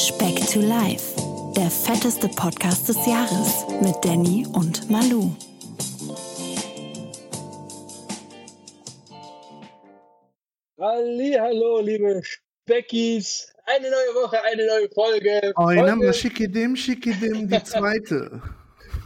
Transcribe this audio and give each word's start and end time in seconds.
Speck 0.00 0.36
to 0.46 0.60
Life, 0.60 1.14
der 1.54 1.70
fetteste 1.70 2.26
Podcast 2.28 2.88
des 2.88 2.96
Jahres 3.06 3.66
mit 3.82 3.94
Danny 4.02 4.46
und 4.54 4.88
Malu. 4.90 5.30
Hallo, 10.78 11.80
liebe 11.80 12.22
Speckis. 12.24 13.52
Eine 13.66 13.90
neue 13.90 14.24
Woche, 14.24 14.42
eine 14.42 14.66
neue 14.66 14.88
Folge. 14.88 15.52
Einer 15.56 15.96
Folge 15.96 16.14
Schickedim, 16.14 16.76
Schickedim, 16.76 17.46
die 17.46 17.62
zweite. 17.64 18.40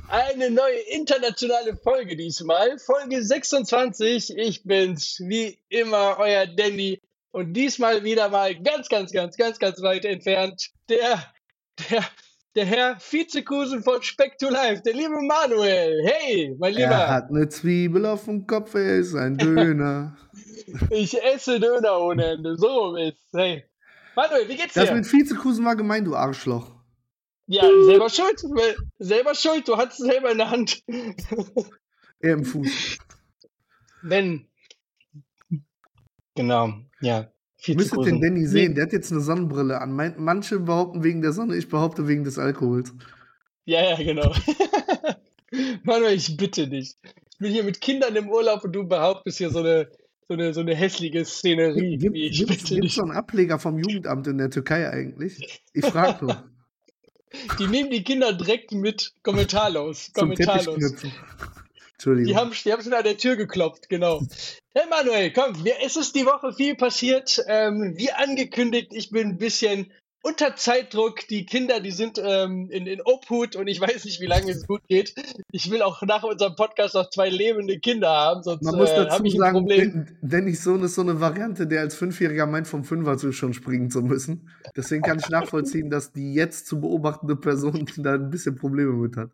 eine 0.08 0.48
neue 0.48 0.78
internationale 0.92 1.76
Folge 1.76 2.14
diesmal. 2.14 2.78
Folge 2.78 3.20
26. 3.20 4.36
Ich 4.36 4.62
bin's, 4.62 5.18
wie 5.18 5.58
immer, 5.70 6.18
euer 6.20 6.46
Danny. 6.46 7.00
Und 7.34 7.52
diesmal 7.54 8.04
wieder 8.04 8.28
mal 8.28 8.54
ganz, 8.54 8.88
ganz, 8.88 9.10
ganz, 9.10 9.36
ganz, 9.36 9.58
ganz 9.58 9.82
weit 9.82 10.04
entfernt. 10.04 10.70
Der, 10.88 11.20
der, 11.90 12.04
der 12.54 12.64
Herr 12.64 12.96
Vizekusen 13.00 13.82
von 13.82 14.00
Speck 14.04 14.38
to 14.38 14.48
Life, 14.48 14.82
der 14.82 14.94
liebe 14.94 15.20
Manuel. 15.20 16.00
Hey, 16.06 16.54
mein 16.60 16.74
Lieber. 16.74 16.92
Er 16.92 17.08
hat 17.08 17.30
eine 17.30 17.48
Zwiebel 17.48 18.06
auf 18.06 18.26
dem 18.26 18.46
Kopf, 18.46 18.74
er 18.74 18.98
ist 18.98 19.16
ein 19.16 19.36
Döner. 19.36 20.16
Ich 20.90 21.20
esse 21.22 21.58
Döner 21.58 22.00
ohne 22.00 22.24
Ende. 22.24 22.56
So 22.56 22.94
ist 22.94 23.18
Hey. 23.32 23.64
Manuel, 24.14 24.48
wie 24.48 24.54
geht's 24.54 24.74
dir? 24.74 24.82
Das 24.82 24.92
mit 24.92 25.12
Vizekusen 25.12 25.64
war 25.64 25.74
gemein, 25.74 26.04
du 26.04 26.14
Arschloch. 26.14 26.70
Ja, 27.46 27.64
selber 27.84 28.10
schuld. 28.10 28.44
Selber 29.00 29.34
schuld. 29.34 29.66
Du 29.66 29.76
hattest 29.76 30.00
es 30.00 30.06
selber 30.06 30.30
in 30.30 30.38
der 30.38 30.50
Hand. 30.50 30.84
Er 32.20 32.32
im 32.34 32.44
Fuß. 32.44 32.98
Wenn. 34.02 34.48
Genau, 36.34 36.72
ja. 37.00 37.30
Viel 37.56 37.76
Müsstet 37.76 38.04
den 38.04 38.20
Danny 38.20 38.46
sehen, 38.46 38.74
der 38.74 38.84
hat 38.84 38.92
jetzt 38.92 39.10
eine 39.10 39.22
Sonnenbrille 39.22 39.80
an. 39.80 39.92
Manche 40.18 40.60
behaupten 40.60 41.02
wegen 41.02 41.22
der 41.22 41.32
Sonne, 41.32 41.56
ich 41.56 41.68
behaupte 41.68 42.06
wegen 42.06 42.22
des 42.22 42.38
Alkohols. 42.38 42.92
Ja, 43.64 43.82
ja, 43.82 43.96
genau. 43.96 44.34
Manuel, 45.82 46.14
ich 46.14 46.36
bitte 46.36 46.68
dich. 46.68 46.96
Ich 47.30 47.38
bin 47.38 47.52
hier 47.52 47.64
mit 47.64 47.80
Kindern 47.80 48.14
im 48.16 48.28
Urlaub 48.28 48.64
und 48.64 48.72
du 48.72 48.86
behauptest 48.86 49.38
hier 49.38 49.48
so 49.48 49.60
eine, 49.60 49.88
so 50.28 50.34
eine, 50.34 50.52
so 50.52 50.60
eine 50.60 50.74
hässliche 50.74 51.24
Szenerie. 51.24 51.96
Gibt 51.96 52.16
ich 52.16 52.40
es 52.40 52.46
bitte 52.46 52.80
dich. 52.80 52.94
so 52.94 53.02
einen 53.02 53.12
Ableger 53.12 53.58
vom 53.58 53.78
Jugendamt 53.78 54.26
in 54.26 54.36
der 54.36 54.50
Türkei 54.50 54.90
eigentlich? 54.90 55.62
Ich 55.72 55.86
frage 55.86 56.24
nur. 56.24 56.44
Die 57.58 57.66
nehmen 57.66 57.90
die 57.90 58.04
Kinder 58.04 58.32
direkt 58.32 58.70
mit 58.70 59.12
kommentarlos. 59.24 60.12
Kommentarlos. 60.12 60.76
Entschuldigung. 61.94 62.28
Die 62.28 62.36
haben, 62.36 62.52
die 62.64 62.72
haben 62.72 62.82
schon 62.82 62.92
an 62.92 63.02
der 63.02 63.16
Tür 63.16 63.34
geklopft, 63.34 63.88
genau. 63.88 64.22
Hey 64.76 64.88
Manuel, 64.90 65.32
komm, 65.32 65.54
es 65.84 65.94
ist 65.96 66.16
die 66.16 66.26
Woche 66.26 66.52
viel 66.52 66.74
passiert. 66.74 67.40
Ähm, 67.46 67.94
wie 67.96 68.10
angekündigt, 68.10 68.88
ich 68.90 69.10
bin 69.10 69.28
ein 69.28 69.38
bisschen 69.38 69.92
unter 70.24 70.56
Zeitdruck. 70.56 71.28
Die 71.28 71.46
Kinder, 71.46 71.78
die 71.78 71.92
sind 71.92 72.20
ähm, 72.20 72.68
in, 72.72 72.88
in 72.88 73.00
Obhut 73.00 73.54
und 73.54 73.68
ich 73.68 73.80
weiß 73.80 74.04
nicht, 74.04 74.20
wie 74.20 74.26
lange 74.26 74.50
es 74.50 74.66
gut 74.66 74.80
geht. 74.88 75.14
Ich 75.52 75.70
will 75.70 75.80
auch 75.82 76.02
nach 76.02 76.24
unserem 76.24 76.56
Podcast 76.56 76.96
noch 76.96 77.08
zwei 77.10 77.28
lebende 77.28 77.78
Kinder 77.78 78.08
haben, 78.08 78.42
sonst 78.42 78.64
Man 78.64 78.74
muss 78.74 78.90
äh, 78.90 78.96
dazu 78.96 79.10
habe 79.18 79.28
ich 79.28 79.34
ein 79.34 79.38
sagen, 79.38 79.58
Problem. 79.58 79.92
Den- 79.92 80.18
Dannys 80.22 80.64
Sohn 80.64 80.82
ist 80.82 80.96
so 80.96 81.02
eine 81.02 81.20
Variante, 81.20 81.68
der 81.68 81.82
als 81.82 81.94
Fünfjähriger 81.94 82.46
meint, 82.46 82.66
vom 82.66 82.82
Fünfer 82.82 83.16
zu 83.16 83.30
schon 83.30 83.54
springen 83.54 83.90
zu 83.92 84.02
müssen. 84.02 84.50
Deswegen 84.76 85.02
kann 85.02 85.20
ich 85.20 85.28
nachvollziehen, 85.28 85.88
dass 85.88 86.10
die 86.12 86.34
jetzt 86.34 86.66
zu 86.66 86.80
beobachtende 86.80 87.36
Person 87.36 87.86
da 87.98 88.14
ein 88.14 88.30
bisschen 88.30 88.56
Probleme 88.56 88.92
mit 88.94 89.16
hat. 89.16 89.30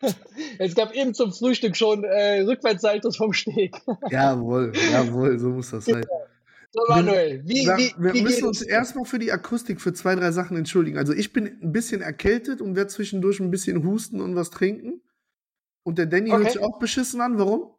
Es 0.58 0.74
gab 0.74 0.94
eben 0.94 1.14
zum 1.14 1.32
Frühstück 1.32 1.76
schon 1.76 2.04
äh, 2.04 2.40
Rückwärtssaltos 2.40 3.16
vom 3.16 3.32
Steg. 3.32 3.76
Jawohl, 4.10 4.72
jawohl, 4.92 5.38
so 5.38 5.48
muss 5.50 5.70
das 5.70 5.84
sein. 5.86 6.04
So, 6.70 6.82
Manuel, 6.88 7.42
wie, 7.46 7.64
Sag, 7.64 7.78
wie, 7.78 7.94
wir 7.98 8.12
wie 8.14 8.22
müssen 8.22 8.46
uns 8.46 8.60
erstmal 8.62 9.04
für 9.06 9.18
die 9.18 9.32
Akustik 9.32 9.80
für 9.80 9.94
zwei, 9.94 10.14
drei 10.14 10.30
Sachen 10.32 10.56
entschuldigen. 10.56 10.98
Also 10.98 11.14
ich 11.14 11.32
bin 11.32 11.46
ein 11.46 11.72
bisschen 11.72 12.02
erkältet 12.02 12.60
und 12.60 12.76
werde 12.76 12.90
zwischendurch 12.90 13.40
ein 13.40 13.50
bisschen 13.50 13.84
husten 13.84 14.20
und 14.20 14.36
was 14.36 14.50
trinken. 14.50 15.00
Und 15.82 15.96
der 15.98 16.06
Danny 16.06 16.28
hört 16.30 16.42
Okay. 16.42 16.52
sich 16.52 16.60
auch 16.60 16.78
beschissen 16.78 17.20
an. 17.22 17.38
Warum? 17.38 17.74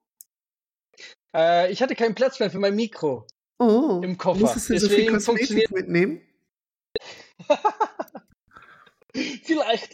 Äh, 1.36 1.72
ich 1.72 1.84
hatte 1.84 1.96
keinen 1.96 2.16
Platz 2.16 2.40
mehr 2.40 2.50
für 2.50 2.58
mein 2.58 2.76
Mikro. 2.76 3.28
Oh, 3.60 4.02
Im 4.04 4.18
Koffer. 4.18 4.40
musstest 4.40 4.70
du 4.70 4.80
so 4.80 4.88
viel 4.88 5.12
Deswegen 5.12 5.14
Kosmetik 5.14 5.72
mitnehmen? 5.72 6.22
Vielleicht. 9.44 9.94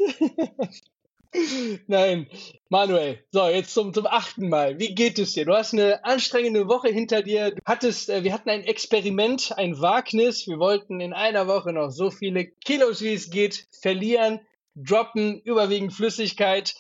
Nein, 1.88 2.28
Manuel. 2.70 3.20
So, 3.32 3.48
jetzt 3.48 3.74
zum, 3.74 3.94
zum 3.94 4.06
achten 4.06 4.50
Mal. 4.50 4.80
Wie 4.80 4.94
geht 4.94 5.20
es 5.20 5.34
dir? 5.34 5.46
Du 5.46 5.54
hast 5.54 5.74
eine 5.74 6.04
anstrengende 6.04 6.68
Woche 6.68 6.90
hinter 6.90 7.22
dir. 7.22 7.52
Du 7.52 7.62
hattest, 7.66 8.10
äh, 8.10 8.24
wir 8.24 8.34
hatten 8.34 8.50
ein 8.50 8.64
Experiment, 8.64 9.54
ein 9.58 9.80
Wagnis. 9.80 10.48
Wir 10.48 10.60
wollten 10.60 11.00
in 11.02 11.14
einer 11.14 11.48
Woche 11.48 11.74
noch 11.74 11.90
so 11.90 12.12
viele 12.12 12.46
Kilos, 12.46 13.02
wie 13.02 13.14
es 13.14 13.30
geht, 13.30 13.68
verlieren, 13.82 14.40
droppen, 14.76 15.40
überwiegend 15.42 15.94
Flüssigkeit. 15.94 16.76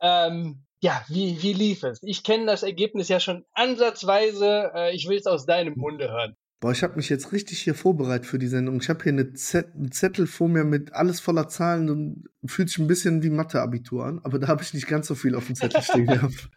Ähm, 0.00 0.62
ja, 0.80 1.04
wie, 1.08 1.42
wie 1.42 1.52
lief 1.52 1.82
es? 1.82 2.02
Ich 2.02 2.22
kenne 2.22 2.46
das 2.46 2.62
Ergebnis 2.62 3.08
ja 3.08 3.20
schon 3.20 3.44
ansatzweise. 3.52 4.72
Äh, 4.74 4.94
ich 4.94 5.08
will 5.08 5.18
es 5.18 5.26
aus 5.26 5.46
deinem 5.46 5.74
Munde 5.76 6.10
hören. 6.10 6.36
Boah, 6.58 6.72
ich 6.72 6.82
habe 6.82 6.96
mich 6.96 7.10
jetzt 7.10 7.32
richtig 7.32 7.60
hier 7.60 7.74
vorbereitet 7.74 8.26
für 8.26 8.38
die 8.38 8.46
Sendung. 8.46 8.80
Ich 8.80 8.88
habe 8.88 9.02
hier 9.02 9.12
eine 9.12 9.34
Zett 9.34 9.74
einen 9.74 9.92
Zettel 9.92 10.26
vor 10.26 10.48
mir 10.48 10.64
mit 10.64 10.94
alles 10.94 11.20
voller 11.20 11.48
Zahlen 11.48 11.90
und 11.90 12.24
fühlt 12.46 12.70
sich 12.70 12.78
ein 12.78 12.86
bisschen 12.86 13.22
wie 13.22 13.30
Mathe-Abitur 13.30 14.06
an, 14.06 14.20
aber 14.22 14.38
da 14.38 14.48
habe 14.48 14.62
ich 14.62 14.72
nicht 14.72 14.88
ganz 14.88 15.06
so 15.06 15.14
viel 15.14 15.34
auf 15.34 15.46
dem 15.46 15.54
Zettel 15.54 15.82
stehen 15.82 16.06
gehabt. 16.06 16.50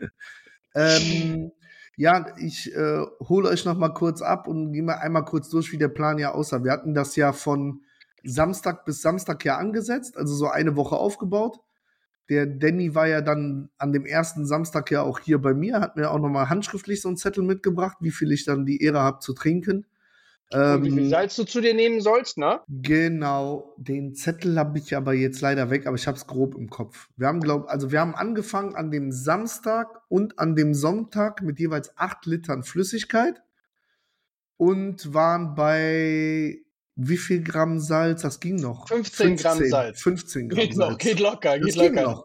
ähm, 0.74 1.52
ja, 1.96 2.34
ich 2.38 2.74
äh, 2.74 3.04
hole 3.20 3.48
euch 3.48 3.64
noch 3.64 3.76
mal 3.76 3.90
kurz 3.90 4.22
ab 4.22 4.48
und 4.48 4.72
gehe 4.72 4.82
mal 4.82 4.94
einmal 4.94 5.24
kurz 5.24 5.48
durch, 5.50 5.72
wie 5.72 5.78
der 5.78 5.88
Plan 5.88 6.18
ja 6.18 6.32
aussah. 6.32 6.64
Wir 6.64 6.72
hatten 6.72 6.94
das 6.94 7.14
ja 7.16 7.32
von 7.32 7.82
Samstag 8.24 8.84
bis 8.84 9.02
Samstag 9.02 9.44
ja 9.44 9.56
angesetzt, 9.58 10.16
also 10.16 10.34
so 10.34 10.48
eine 10.48 10.76
Woche 10.76 10.96
aufgebaut. 10.96 11.60
Der 12.28 12.46
Danny 12.46 12.94
war 12.94 13.08
ja 13.08 13.20
dann 13.20 13.70
an 13.78 13.92
dem 13.92 14.06
ersten 14.06 14.46
Samstag 14.46 14.90
ja 14.90 15.02
auch 15.02 15.18
hier 15.18 15.40
bei 15.40 15.54
mir, 15.54 15.80
hat 15.80 15.96
mir 15.96 16.10
auch 16.10 16.20
noch 16.20 16.28
mal 16.30 16.48
handschriftlich 16.48 17.02
so 17.02 17.08
einen 17.08 17.16
Zettel 17.16 17.42
mitgebracht, 17.42 17.98
wie 18.00 18.10
viel 18.12 18.32
ich 18.32 18.44
dann 18.44 18.64
die 18.64 18.82
Ehre 18.82 19.00
habe 19.00 19.18
zu 19.18 19.34
trinken. 19.34 19.86
Und 20.54 20.82
wie 20.82 20.90
viel 20.90 21.04
Ähm, 21.04 21.08
Salz 21.08 21.36
du 21.36 21.44
zu 21.44 21.60
dir 21.60 21.74
nehmen 21.74 22.00
sollst, 22.00 22.38
ne? 22.38 22.60
Genau, 22.68 23.74
den 23.78 24.14
Zettel 24.14 24.58
habe 24.58 24.78
ich 24.78 24.94
aber 24.96 25.14
jetzt 25.14 25.40
leider 25.40 25.70
weg, 25.70 25.86
aber 25.86 25.96
ich 25.96 26.06
habe 26.06 26.16
es 26.16 26.26
grob 26.26 26.54
im 26.54 26.70
Kopf. 26.70 27.08
Wir 27.16 27.26
haben, 27.26 27.40
glaub, 27.40 27.68
also 27.68 27.90
wir 27.90 28.00
haben 28.00 28.14
angefangen 28.14 28.74
an 28.74 28.90
dem 28.90 29.12
Samstag 29.12 30.02
und 30.08 30.38
an 30.38 30.54
dem 30.54 30.74
Sonntag 30.74 31.42
mit 31.42 31.58
jeweils 31.58 31.96
acht 31.96 32.26
Litern 32.26 32.62
Flüssigkeit 32.62 33.42
und 34.56 35.12
waren 35.14 35.54
bei 35.54 36.62
wie 36.96 37.16
viel 37.16 37.42
Gramm 37.42 37.78
Salz? 37.80 38.22
Das 38.22 38.40
ging 38.40 38.56
noch. 38.56 38.88
15 38.88 39.36
Gramm 39.36 39.64
Salz. 39.64 40.02
15 40.02 40.48
Gramm 40.48 40.58
Geht 40.58 40.76
noch, 40.76 40.88
Salz. 40.88 40.98
geht 40.98 41.20
locker, 41.20 41.58
das 41.58 41.74
geht 41.74 41.82
ging 41.82 41.94
locker. 41.94 42.02
noch. 42.02 42.24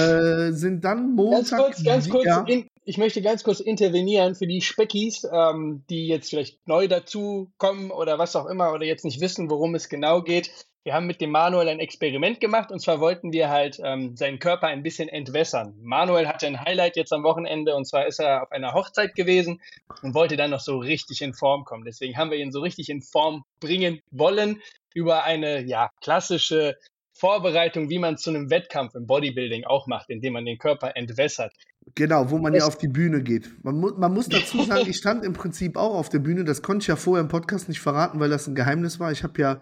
äh, 0.00 0.52
sind 0.52 0.84
dann 0.84 1.16
Ganz 1.16 1.16
Montag. 1.16 1.58
kurz, 1.58 1.84
ganz 1.84 2.08
kurz, 2.08 2.26
ja, 2.26 2.44
in, 2.48 2.66
ich 2.84 2.98
möchte 2.98 3.22
ganz 3.22 3.44
kurz 3.44 3.60
intervenieren 3.60 4.34
für 4.34 4.46
die 4.46 4.60
Speckis, 4.60 5.26
ähm, 5.32 5.84
die 5.88 6.08
jetzt 6.08 6.30
vielleicht 6.30 6.66
neu 6.66 6.88
dazu 6.88 7.52
kommen 7.58 7.90
oder 7.90 8.18
was 8.18 8.34
auch 8.34 8.46
immer 8.46 8.72
oder 8.72 8.84
jetzt 8.84 9.04
nicht 9.04 9.20
wissen, 9.20 9.50
worum 9.50 9.74
es 9.74 9.88
genau 9.88 10.22
geht. 10.22 10.50
Wir 10.84 10.94
haben 10.94 11.06
mit 11.06 11.20
dem 11.20 11.30
Manuel 11.30 11.68
ein 11.68 11.78
Experiment 11.78 12.40
gemacht 12.40 12.72
und 12.72 12.80
zwar 12.80 12.98
wollten 12.98 13.32
wir 13.32 13.50
halt 13.50 13.80
ähm, 13.84 14.16
seinen 14.16 14.40
Körper 14.40 14.66
ein 14.66 14.82
bisschen 14.82 15.08
entwässern. 15.08 15.76
Manuel 15.80 16.26
hatte 16.26 16.48
ein 16.48 16.60
Highlight 16.60 16.96
jetzt 16.96 17.12
am 17.12 17.22
Wochenende 17.22 17.76
und 17.76 17.84
zwar 17.84 18.06
ist 18.06 18.18
er 18.18 18.42
auf 18.42 18.50
einer 18.50 18.74
Hochzeit 18.74 19.14
gewesen 19.14 19.60
und 20.02 20.14
wollte 20.14 20.36
dann 20.36 20.50
noch 20.50 20.60
so 20.60 20.78
richtig 20.78 21.22
in 21.22 21.34
Form 21.34 21.64
kommen. 21.64 21.84
Deswegen 21.84 22.16
haben 22.16 22.32
wir 22.32 22.38
ihn 22.38 22.50
so 22.50 22.60
richtig 22.60 22.88
in 22.88 23.00
Form 23.00 23.44
bringen 23.60 24.00
wollen 24.10 24.60
über 24.92 25.22
eine 25.22 25.62
ja 25.64 25.90
klassische 26.00 26.76
Vorbereitung, 27.12 27.88
wie 27.88 28.00
man 28.00 28.18
zu 28.18 28.30
einem 28.30 28.50
Wettkampf 28.50 28.96
im 28.96 29.06
Bodybuilding 29.06 29.64
auch 29.64 29.86
macht, 29.86 30.10
indem 30.10 30.32
man 30.32 30.44
den 30.44 30.58
Körper 30.58 30.96
entwässert. 30.96 31.52
Genau, 31.94 32.30
wo 32.30 32.38
man 32.38 32.54
ja 32.54 32.64
auf 32.64 32.78
die 32.78 32.88
Bühne 32.88 33.22
geht. 33.22 33.50
Man, 33.64 33.76
mu 33.76 33.90
man 33.96 34.12
muss 34.12 34.28
dazu 34.28 34.62
sagen, 34.64 34.88
ich 34.88 34.96
stand 34.96 35.24
im 35.24 35.34
Prinzip 35.34 35.76
auch 35.76 35.94
auf 35.94 36.08
der 36.08 36.20
Bühne. 36.20 36.44
Das 36.44 36.62
konnte 36.62 36.84
ich 36.84 36.86
ja 36.88 36.96
vorher 36.96 37.22
im 37.22 37.28
Podcast 37.28 37.68
nicht 37.68 37.80
verraten, 37.80 38.18
weil 38.20 38.30
das 38.30 38.46
ein 38.46 38.54
Geheimnis 38.54 38.98
war. 38.98 39.12
Ich 39.12 39.22
habe 39.22 39.40
ja, 39.40 39.60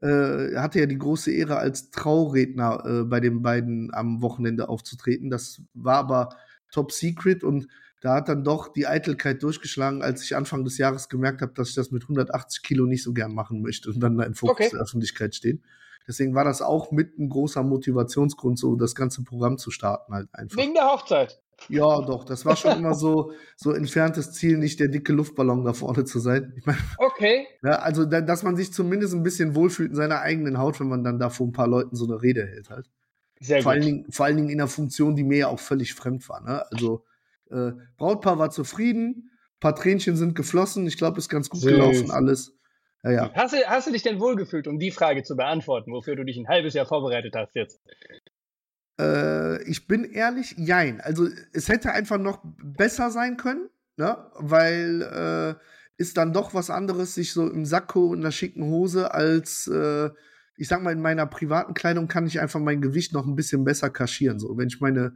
äh, 0.00 0.56
hatte 0.56 0.80
ja 0.80 0.86
die 0.86 0.98
große 0.98 1.30
Ehre, 1.30 1.56
als 1.58 1.90
Trauredner 1.90 2.84
äh, 2.84 3.04
bei 3.04 3.20
den 3.20 3.42
beiden 3.42 3.94
am 3.94 4.20
Wochenende 4.22 4.68
aufzutreten. 4.68 5.30
Das 5.30 5.62
war 5.74 5.96
aber 5.96 6.30
top 6.72 6.92
secret 6.92 7.44
und 7.44 7.68
da 8.00 8.14
hat 8.14 8.28
dann 8.28 8.44
doch 8.44 8.72
die 8.72 8.86
Eitelkeit 8.86 9.42
durchgeschlagen, 9.42 10.02
als 10.02 10.22
ich 10.24 10.34
Anfang 10.34 10.64
des 10.64 10.78
Jahres 10.78 11.08
gemerkt 11.08 11.42
habe, 11.42 11.52
dass 11.54 11.68
ich 11.68 11.74
das 11.74 11.90
mit 11.90 12.02
180 12.02 12.62
Kilo 12.62 12.86
nicht 12.86 13.02
so 13.02 13.12
gern 13.12 13.34
machen 13.34 13.60
möchte 13.60 13.90
und 13.90 14.00
dann 14.00 14.16
da 14.16 14.24
im 14.24 14.34
Fokus 14.34 14.56
Okay. 14.56 14.70
der 14.72 14.80
Öffentlichkeit 14.80 15.34
stehen. 15.34 15.62
Deswegen 16.08 16.34
war 16.34 16.44
das 16.44 16.62
auch 16.62 16.92
mit 16.92 17.18
ein 17.18 17.28
großer 17.28 17.62
Motivationsgrund, 17.62 18.58
so 18.58 18.74
das 18.74 18.94
ganze 18.94 19.22
Programm 19.22 19.58
zu 19.58 19.70
starten 19.70 20.14
halt 20.14 20.28
einfach. 20.32 20.56
Wegen 20.56 20.74
der 20.74 20.86
Hochzeit. 20.86 21.40
Ja, 21.68 22.00
doch, 22.02 22.24
das 22.24 22.44
war 22.44 22.56
schon 22.56 22.78
immer 22.78 22.94
so, 22.94 23.32
so 23.56 23.72
entferntes 23.72 24.32
Ziel, 24.32 24.58
nicht 24.58 24.80
der 24.80 24.88
dicke 24.88 25.12
Luftballon 25.12 25.64
da 25.64 25.72
vorne 25.72 26.04
zu 26.04 26.18
sein. 26.18 26.52
Ich 26.56 26.66
meine, 26.66 26.78
Okay. 26.98 27.46
ja, 27.62 27.72
also, 27.80 28.04
da, 28.04 28.20
dass 28.20 28.42
man 28.42 28.56
sich 28.56 28.72
zumindest 28.72 29.14
ein 29.14 29.22
bisschen 29.22 29.54
wohlfühlt 29.54 29.90
in 29.90 29.96
seiner 29.96 30.20
eigenen 30.20 30.58
Haut, 30.58 30.80
wenn 30.80 30.88
man 30.88 31.04
dann 31.04 31.18
da 31.18 31.30
vor 31.30 31.46
ein 31.46 31.52
paar 31.52 31.68
Leuten 31.68 31.94
so 31.96 32.06
eine 32.06 32.22
Rede 32.22 32.46
hält 32.46 32.70
halt. 32.70 32.90
Sehr 33.40 33.62
Vor 33.62 33.72
allen, 33.72 33.80
gut. 33.80 33.88
Dingen, 33.88 34.12
vor 34.12 34.26
allen 34.26 34.36
Dingen 34.36 34.48
in 34.50 34.60
einer 34.60 34.68
Funktion, 34.68 35.16
die 35.16 35.24
mir 35.24 35.38
ja 35.38 35.48
auch 35.48 35.60
völlig 35.60 35.94
fremd 35.94 36.28
war. 36.28 36.42
Ne? 36.42 36.64
Also, 36.70 37.04
äh, 37.50 37.72
Brautpaar 37.96 38.38
war 38.38 38.50
zufrieden, 38.50 39.30
paar 39.60 39.74
Tränchen 39.74 40.16
sind 40.16 40.34
geflossen, 40.34 40.86
ich 40.86 40.98
glaube, 40.98 41.18
ist 41.18 41.28
ganz 41.28 41.48
gut 41.48 41.60
Süß. 41.60 41.70
gelaufen 41.70 42.10
alles. 42.10 42.52
Ja, 43.02 43.10
ja. 43.12 43.32
Hast, 43.34 43.54
du, 43.54 43.56
hast 43.66 43.86
du 43.86 43.92
dich 43.92 44.02
denn 44.02 44.20
wohlgefühlt, 44.20 44.66
um 44.66 44.78
die 44.78 44.90
Frage 44.90 45.22
zu 45.22 45.36
beantworten, 45.36 45.90
wofür 45.92 46.16
du 46.16 46.24
dich 46.24 46.36
ein 46.36 46.48
halbes 46.48 46.74
Jahr 46.74 46.84
vorbereitet 46.86 47.34
hast 47.34 47.54
jetzt? 47.54 47.80
Äh, 49.00 49.62
ich 49.64 49.86
bin 49.86 50.04
ehrlich, 50.04 50.54
jein. 50.58 51.00
Also 51.00 51.28
es 51.52 51.68
hätte 51.68 51.92
einfach 51.92 52.18
noch 52.18 52.40
besser 52.62 53.10
sein 53.10 53.36
können, 53.36 53.68
ne? 53.96 54.16
weil 54.34 55.02
äh, 55.02 55.54
ist 55.96 56.16
dann 56.16 56.32
doch 56.32 56.54
was 56.54 56.70
anderes, 56.70 57.14
sich 57.14 57.32
so 57.32 57.48
im 57.48 57.64
Sakko 57.64 58.06
und 58.06 58.20
einer 58.20 58.32
schicken 58.32 58.64
Hose 58.64 59.14
als, 59.14 59.66
äh, 59.68 60.10
ich 60.56 60.68
sag 60.68 60.82
mal, 60.82 60.92
in 60.92 61.00
meiner 61.00 61.26
privaten 61.26 61.74
Kleidung 61.74 62.08
kann 62.08 62.26
ich 62.26 62.40
einfach 62.40 62.60
mein 62.60 62.80
Gewicht 62.80 63.12
noch 63.12 63.26
ein 63.26 63.36
bisschen 63.36 63.64
besser 63.64 63.90
kaschieren. 63.90 64.38
So, 64.38 64.56
wenn 64.58 64.68
ich 64.68 64.80
meine 64.80 65.14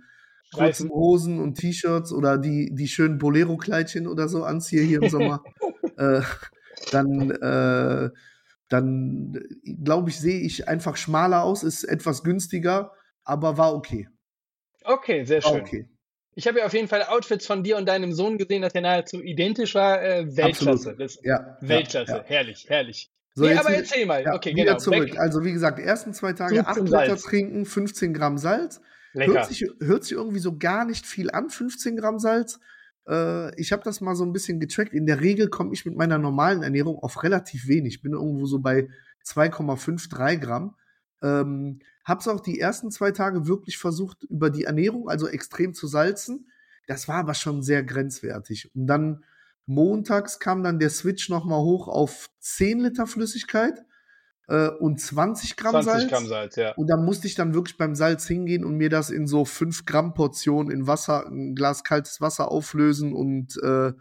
kurzen 0.53 0.89
Hosen 0.91 1.41
und 1.41 1.57
T-Shirts 1.57 2.13
oder 2.13 2.39
die, 2.39 2.75
die 2.75 2.89
schönen 2.89 3.19
Bolero-Kleidchen 3.19 4.07
oder 4.07 4.29
so 4.29 4.45
anziehe 4.45 4.83
hier 4.83 5.03
im 5.03 5.11
Sommer, 5.11 5.43
äh, 5.97 6.23
dann, 6.93 7.31
äh, 7.31 8.11
dann 8.69 9.39
glaube 9.83 10.11
ich, 10.11 10.21
sehe 10.21 10.41
ich 10.41 10.69
einfach 10.69 10.97
schmaler 10.97 11.43
aus, 11.43 11.63
ist 11.63 11.85
etwas 11.85 12.23
günstiger, 12.23 12.93
aber 13.25 13.56
war 13.56 13.75
okay. 13.75 14.09
Okay, 14.85 15.25
sehr 15.25 15.41
schön. 15.41 15.61
okay. 15.61 15.88
Ich 16.37 16.47
habe 16.49 16.59
ja 16.59 16.67
auf 16.67 16.73
jeden 16.73 16.88
Fall 16.88 17.03
Outfits 17.05 17.47
von 17.47 17.62
dir 17.62 17.76
und 17.76 17.87
deinem 17.87 18.12
Sohn 18.12 18.38
gesehen, 18.38 18.62
das 18.62 18.73
ja 18.75 18.81
nahezu 18.81 19.23
identisch 19.23 19.75
war. 19.75 20.03
Äh, 20.03 20.37
Weltklasse. 20.37 20.97
ja, 21.23 21.56
Weltklasse. 21.61 22.12
Ja, 22.12 22.19
ja. 22.19 22.25
Herrlich, 22.25 22.67
herrlich. 22.69 23.11
So, 23.35 23.44
nee, 23.44 23.55
aber 23.55 23.71
erzähl 23.71 24.06
mal. 24.06 24.23
Ja, 24.23 24.35
okay, 24.35 24.55
wieder 24.55 24.65
genau. 24.65 24.79
zurück. 24.79 25.12
Weg. 25.12 25.19
Also, 25.19 25.44
wie 25.44 25.53
gesagt, 25.53 25.79
ersten 25.79 26.12
zwei 26.12 26.32
Tage 26.32 26.67
8 26.67 26.76
Liter 26.81 27.06
Salz. 27.06 27.23
trinken, 27.23 27.67
15 27.67 28.15
Gramm 28.15 28.38
Salz. 28.38 28.81
Lecker. 29.12 29.35
Hört 29.35 29.47
sich, 29.47 29.65
hört 29.81 30.05
sich 30.05 30.12
irgendwie 30.12 30.38
so 30.38 30.56
gar 30.56 30.85
nicht 30.85 31.06
viel 31.06 31.31
an, 31.31 31.50
15 31.50 31.97
Gramm 31.97 32.19
Salz. 32.19 32.61
Äh, 33.09 33.55
ich 33.61 33.73
habe 33.73 33.82
das 33.82 34.00
mal 34.00 34.15
so 34.15 34.25
ein 34.25 34.32
bisschen 34.32 34.61
getrackt. 34.61 34.93
In 34.93 35.06
der 35.06 35.21
Regel 35.21 35.49
komme 35.49 35.73
ich 35.73 35.85
mit 35.85 35.97
meiner 35.97 36.19
normalen 36.19 36.62
Ernährung 36.62 36.99
auf 36.99 37.23
relativ 37.23 37.69
wenig. 37.69 38.03
Bin 38.03 38.12
irgendwo 38.12 38.47
so 38.47 38.61
bei 38.61 38.88
2,5, 39.25 40.11
3 40.11 40.37
Gramm. 40.37 40.76
Ähm, 41.25 41.81
hab's 42.05 42.29
auch 42.29 42.41
die 42.41 42.61
ersten 42.61 42.91
zwei 42.91 43.11
Tage 43.11 43.49
wirklich 43.49 43.79
versucht, 43.79 44.23
über 44.25 44.50
die 44.50 44.65
Ernährung, 44.65 45.09
also 45.09 45.26
extrem 45.26 45.73
zu 45.73 45.87
salzen. 45.87 46.49
Das 46.87 47.09
war 47.09 47.17
aber 47.17 47.35
schon 47.35 47.62
sehr 47.62 47.82
grenzwertig. 47.82 48.71
Und 48.75 48.87
dann 48.87 49.25
montags 49.67 50.38
kam 50.38 50.62
dann 50.62 50.79
der 50.79 50.91
Switch 50.91 51.31
nochmal 51.31 51.61
hoch 51.61 51.88
auf 51.88 52.29
10 52.41 52.81
Liter 52.81 53.06
Flüssigkeit 53.06 53.82
äh, 54.49 54.69
und 54.69 55.00
20 55.00 55.56
Gramm 55.56 55.73
20 55.73 55.93
Salz. 55.93 56.11
Gramm 56.11 56.26
Salz, 56.26 56.56
ja. 56.56 56.75
Und 56.75 56.88
da 56.88 56.99
musste 56.99 57.26
ich 57.26 57.35
dann 57.35 57.55
wirklich 57.55 57.79
beim 57.79 57.94
Salz 57.94 58.26
hingehen 58.26 58.67
und 58.67 58.76
mir 58.76 58.91
das 58.91 59.09
in 59.09 59.26
so 59.26 59.47
5 59.47 59.87
Gramm 59.87 60.12
Portionen 60.12 60.71
in 60.71 60.87
Wasser, 60.87 61.26
ein 61.26 61.55
Glas 61.55 61.85
kaltes 61.85 62.21
Wasser 62.21 62.50
auflösen 62.50 63.15
und 63.15 63.56
äh, 63.62 63.93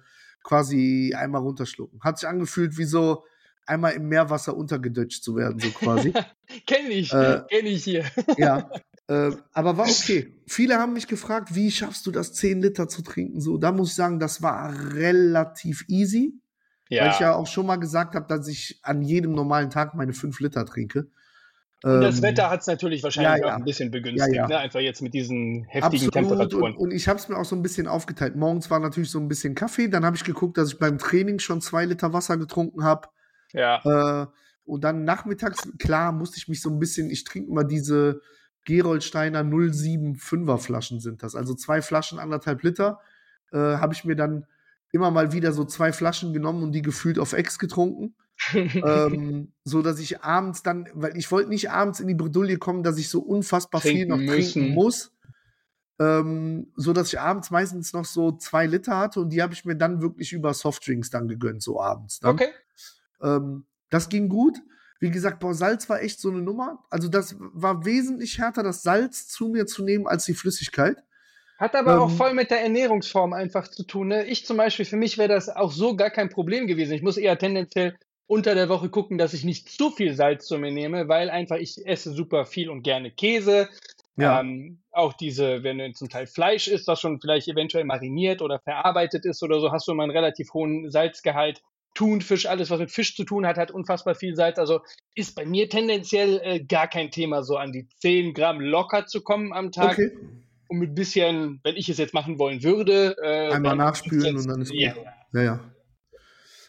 quasi 0.44 1.14
einmal 1.18 1.42
runterschlucken. 1.42 2.02
Hat 2.02 2.20
sich 2.20 2.28
angefühlt 2.28 2.78
wie 2.78 2.84
so 2.84 3.24
einmal 3.65 3.94
im 3.94 4.07
Meerwasser 4.07 4.56
untergedutscht 4.56 5.24
zu 5.24 5.36
werden, 5.36 5.60
so 5.60 5.69
quasi. 5.69 6.13
kenn 6.65 6.92
ich, 6.92 7.13
äh, 7.13 7.42
kenn 7.50 7.65
ich 7.65 7.83
hier. 7.83 8.06
ja, 8.38 8.69
äh, 9.07 9.31
aber 9.54 9.77
war 9.77 9.88
okay. 9.88 10.33
Viele 10.48 10.77
haben 10.77 10.94
mich 10.94 11.07
gefragt, 11.07 11.56
wie 11.56 11.71
schaffst 11.71 12.06
du 12.06 12.12
das, 12.12 12.33
10 12.33 12.62
Liter 12.62 12.88
zu 12.88 13.01
trinken? 13.01 13.42
So, 13.42 13.57
da 13.57 13.71
muss 13.71 13.89
ich 13.89 13.95
sagen, 13.95 14.19
das 14.19 14.42
war 14.42 14.94
relativ 14.94 15.86
easy. 15.88 16.39
Ja. 16.89 17.04
Weil 17.04 17.12
ich 17.12 17.19
ja 17.19 17.33
auch 17.33 17.48
schon 17.48 17.65
mal 17.65 17.77
gesagt 17.77 18.13
habe, 18.13 18.27
dass 18.27 18.48
ich 18.48 18.80
an 18.83 19.01
jedem 19.01 19.33
normalen 19.33 19.69
Tag 19.69 19.95
meine 19.95 20.13
5 20.13 20.39
Liter 20.42 20.65
trinke. 20.65 21.07
Und 21.83 22.00
das 22.00 22.18
ähm, 22.18 22.24
Wetter 22.24 22.50
hat 22.50 22.62
es 22.62 22.68
natürlich 22.68 23.04
wahrscheinlich 23.04 23.42
ja, 23.42 23.48
ja. 23.48 23.54
auch 23.54 23.57
ein 23.57 23.65
bisschen 23.65 23.92
begünstigt, 23.92 24.36
ja, 24.36 24.48
ne? 24.48 24.57
einfach 24.57 24.80
jetzt 24.80 25.01
mit 25.01 25.13
diesen 25.13 25.65
heftigen 25.65 25.83
Absolut. 25.83 26.13
Temperaturen. 26.13 26.74
Und, 26.75 26.80
und 26.80 26.92
ich 26.92 27.10
habe 27.10 27.19
es 27.19 27.27
mir 27.27 27.38
auch 27.38 27.44
so 27.44 27.57
ein 27.57 27.62
bisschen 27.62 27.88
aufgeteilt. 27.88 28.38
Morgens 28.38 28.71
war 28.71 28.80
natürlich 28.80 29.12
so 29.12 29.19
ein 29.19 29.27
bisschen 29.27 29.54
Kaffee, 29.54 29.89
dann 29.89 30.06
habe 30.06 30.15
ich 30.15 30.24
geguckt, 30.24 30.57
dass 30.57 30.69
ich 30.69 30.80
beim 30.80 30.98
Training 30.98 31.39
schon 31.39 31.60
zwei 31.60 31.83
Liter 31.83 32.13
Wasser 32.13 32.38
getrunken 32.38 32.86
habe. 32.86 33.10
Ja. 33.54 34.24
Äh, 34.24 34.28
und 34.66 34.84
dann 34.84 35.04
nachmittags, 35.04 35.70
klar, 35.78 36.12
musste 36.12 36.38
ich 36.38 36.48
mich 36.48 36.62
so 36.62 36.70
ein 36.70 36.80
bisschen, 36.80 37.10
ich 37.10 37.24
trinke 37.24 37.50
immer 37.50 37.64
diese 37.64 38.22
Geroldsteiner 38.66 39.42
075er 39.42 40.58
Flaschen 40.58 41.00
sind 41.00 41.24
das. 41.24 41.36
Also 41.36 41.54
zwei 41.54 41.82
Flaschen, 41.82 42.20
anderthalb 42.20 42.64
Liter. 42.64 43.00
Äh, 43.52 43.58
habe 43.58 43.94
ich 43.94 44.06
mir 44.06 44.16
dann 44.16 44.46
immer 44.92 45.12
mal 45.12 45.34
wieder 45.34 45.52
so 45.52 45.66
zwei 45.66 45.92
Flaschen 45.92 46.34
genommen 46.34 46.64
und 46.64 46.72
die 46.72 46.82
gefühlt 46.82 47.20
auf 47.20 47.34
Ex 47.34 47.60
getrunken. 47.60 48.16
ähm, 48.54 49.54
so 49.64 49.82
dass 49.82 50.00
ich 50.00 50.22
abends 50.22 50.64
dann, 50.64 50.90
weil 50.94 51.18
ich 51.18 51.32
wollte 51.32 51.50
nicht 51.50 51.70
abends 51.70 52.00
in 52.00 52.08
die 52.08 52.16
Bredouille 52.16 52.58
kommen, 52.58 52.84
dass 52.84 52.98
ich 52.98 53.10
so 53.10 53.22
unfassbar 53.22 53.82
trinken 53.82 53.98
viel 53.98 54.08
noch 54.08 54.18
müssen. 54.18 54.52
trinken 54.54 54.74
muss. 54.74 55.12
Ähm, 56.00 56.72
so 56.76 56.94
dass 56.94 57.10
ich 57.10 57.20
abends 57.20 57.52
meistens 57.52 57.94
noch 57.94 58.06
so 58.06 58.32
zwei 58.32 58.66
Liter 58.66 58.98
hatte 58.98 59.20
und 59.20 59.30
die 59.30 59.42
habe 59.42 59.54
ich 59.54 59.66
mir 59.66 59.76
dann 59.76 60.02
wirklich 60.02 60.34
über 60.34 60.54
Softdrinks 60.54 61.12
dann 61.12 61.28
gegönnt, 61.28 61.62
so 61.62 61.80
abends. 61.80 62.20
Dann. 62.20 62.32
Okay. 62.32 62.50
Ähm, 63.24 63.66
das 63.90 64.10
ging 64.10 64.30
gut. 64.30 64.58
Wie 65.00 65.12
gesagt, 65.12 65.40
boah, 65.40 65.54
Salz 65.54 65.90
war 65.90 66.02
echt 66.02 66.20
so 66.20 66.30
eine 66.30 66.42
Nummer. 66.42 66.84
Also 66.90 67.10
das 67.10 67.36
war 67.40 67.86
wesentlich 67.86 68.40
härter, 68.40 68.64
das 68.64 68.84
Salz 68.84 69.28
zu 69.28 69.50
mir 69.50 69.66
zu 69.66 69.84
nehmen 69.84 70.08
als 70.08 70.25
die 70.25 70.34
Flüssigkeit. 70.34 70.98
Hat 71.58 71.75
aber 71.75 71.94
ähm, 71.94 72.00
auch 72.00 72.10
voll 72.10 72.34
mit 72.34 72.52
der 72.52 72.62
Ernährungsform 72.62 73.34
einfach 73.34 73.68
zu 73.68 73.84
tun. 73.84 74.10
Ne? 74.10 74.25
Ich 74.25 74.46
zum 74.46 74.58
Beispiel, 74.58 74.86
für 74.86 74.98
mich 74.98 75.18
wäre 75.18 75.30
das 75.30 75.50
auch 75.50 75.72
so 75.72 75.96
gar 75.96 76.10
kein 76.10 76.30
Problem 76.30 76.68
gewesen. 76.68 76.94
Ich 76.94 77.04
muss 77.04 77.18
eher 77.18 77.38
tendenziell 77.38 77.96
unter 78.28 78.56
der 78.56 78.70
Woche 78.70 78.90
gucken, 78.90 79.18
dass 79.18 79.34
ich 79.34 79.44
nicht 79.44 79.70
zu 79.70 79.92
viel 79.92 80.14
Salz 80.14 80.48
zu 80.48 80.58
mir 80.58 80.72
nehme, 80.72 81.08
weil 81.08 81.30
einfach 81.30 81.58
ich 81.58 81.86
esse 81.86 82.14
super 82.14 82.46
viel 82.46 82.70
und 82.70 82.84
gerne 82.84 83.12
Käse. 83.12 83.70
Ja. 84.16 84.40
Ähm, 84.40 84.80
auch 84.92 85.14
diese, 85.14 85.64
wenn 85.64 85.80
du 85.80 85.92
zum 85.94 86.10
Teil 86.10 86.28
Fleisch 86.28 86.68
isst, 86.68 86.88
das 86.88 87.00
schon 87.00 87.20
vielleicht 87.20 87.48
eventuell 87.48 87.84
mariniert 87.84 88.42
oder 88.42 88.60
verarbeitet 88.60 89.25
ist 89.25 89.42
oder 89.44 89.60
so, 89.60 89.72
hast 89.72 89.88
du 89.88 89.92
immer 89.92 90.04
einen 90.04 90.12
relativ 90.12 90.54
hohen 90.54 90.90
Salzgehalt. 90.92 91.62
Thunfisch, 91.94 92.48
alles 92.48 92.69
was 92.69 92.80
mit 92.80 92.92
Fisch 92.92 93.16
zu 93.16 93.24
tun 93.24 93.45
hat, 93.45 93.57
hat 93.57 93.72
unfassbar 93.72 94.16
viel 94.16 94.36
Salz. 94.36 94.57
Also 94.57 94.81
ist 95.16 95.36
bei 95.36 95.45
mir 95.45 95.69
tendenziell 95.69 96.42
äh, 96.44 96.63
gar 96.63 96.88
kein 96.88 97.12
Thema, 97.12 97.44
so 97.44 97.57
an 97.57 97.72
die 97.72 97.88
10 98.00 98.34
Gramm 98.34 98.60
locker 98.60 99.06
zu 99.06 99.22
kommen 99.22 99.54
am 99.54 99.72
Tag. 99.72 99.94
Okay. 99.94 100.12
Und 100.69 100.80
mit 100.80 100.95
bisschen, 100.95 101.60
wenn 101.63 101.75
ich 101.75 101.90
es 101.90 101.98
jetzt 101.98 102.13
machen 102.13 102.40
wollen 102.40 102.63
würde. 102.63 103.16
Äh, 103.22 103.51
Einmal 103.51 103.75
nachspülen 103.75 104.38
und 104.38 104.48
dann 104.48 104.62
ist 104.62 104.72
gut. 104.72 104.80
Ja, 104.80 104.95
ja. 105.34 105.42
ja. 105.42 105.60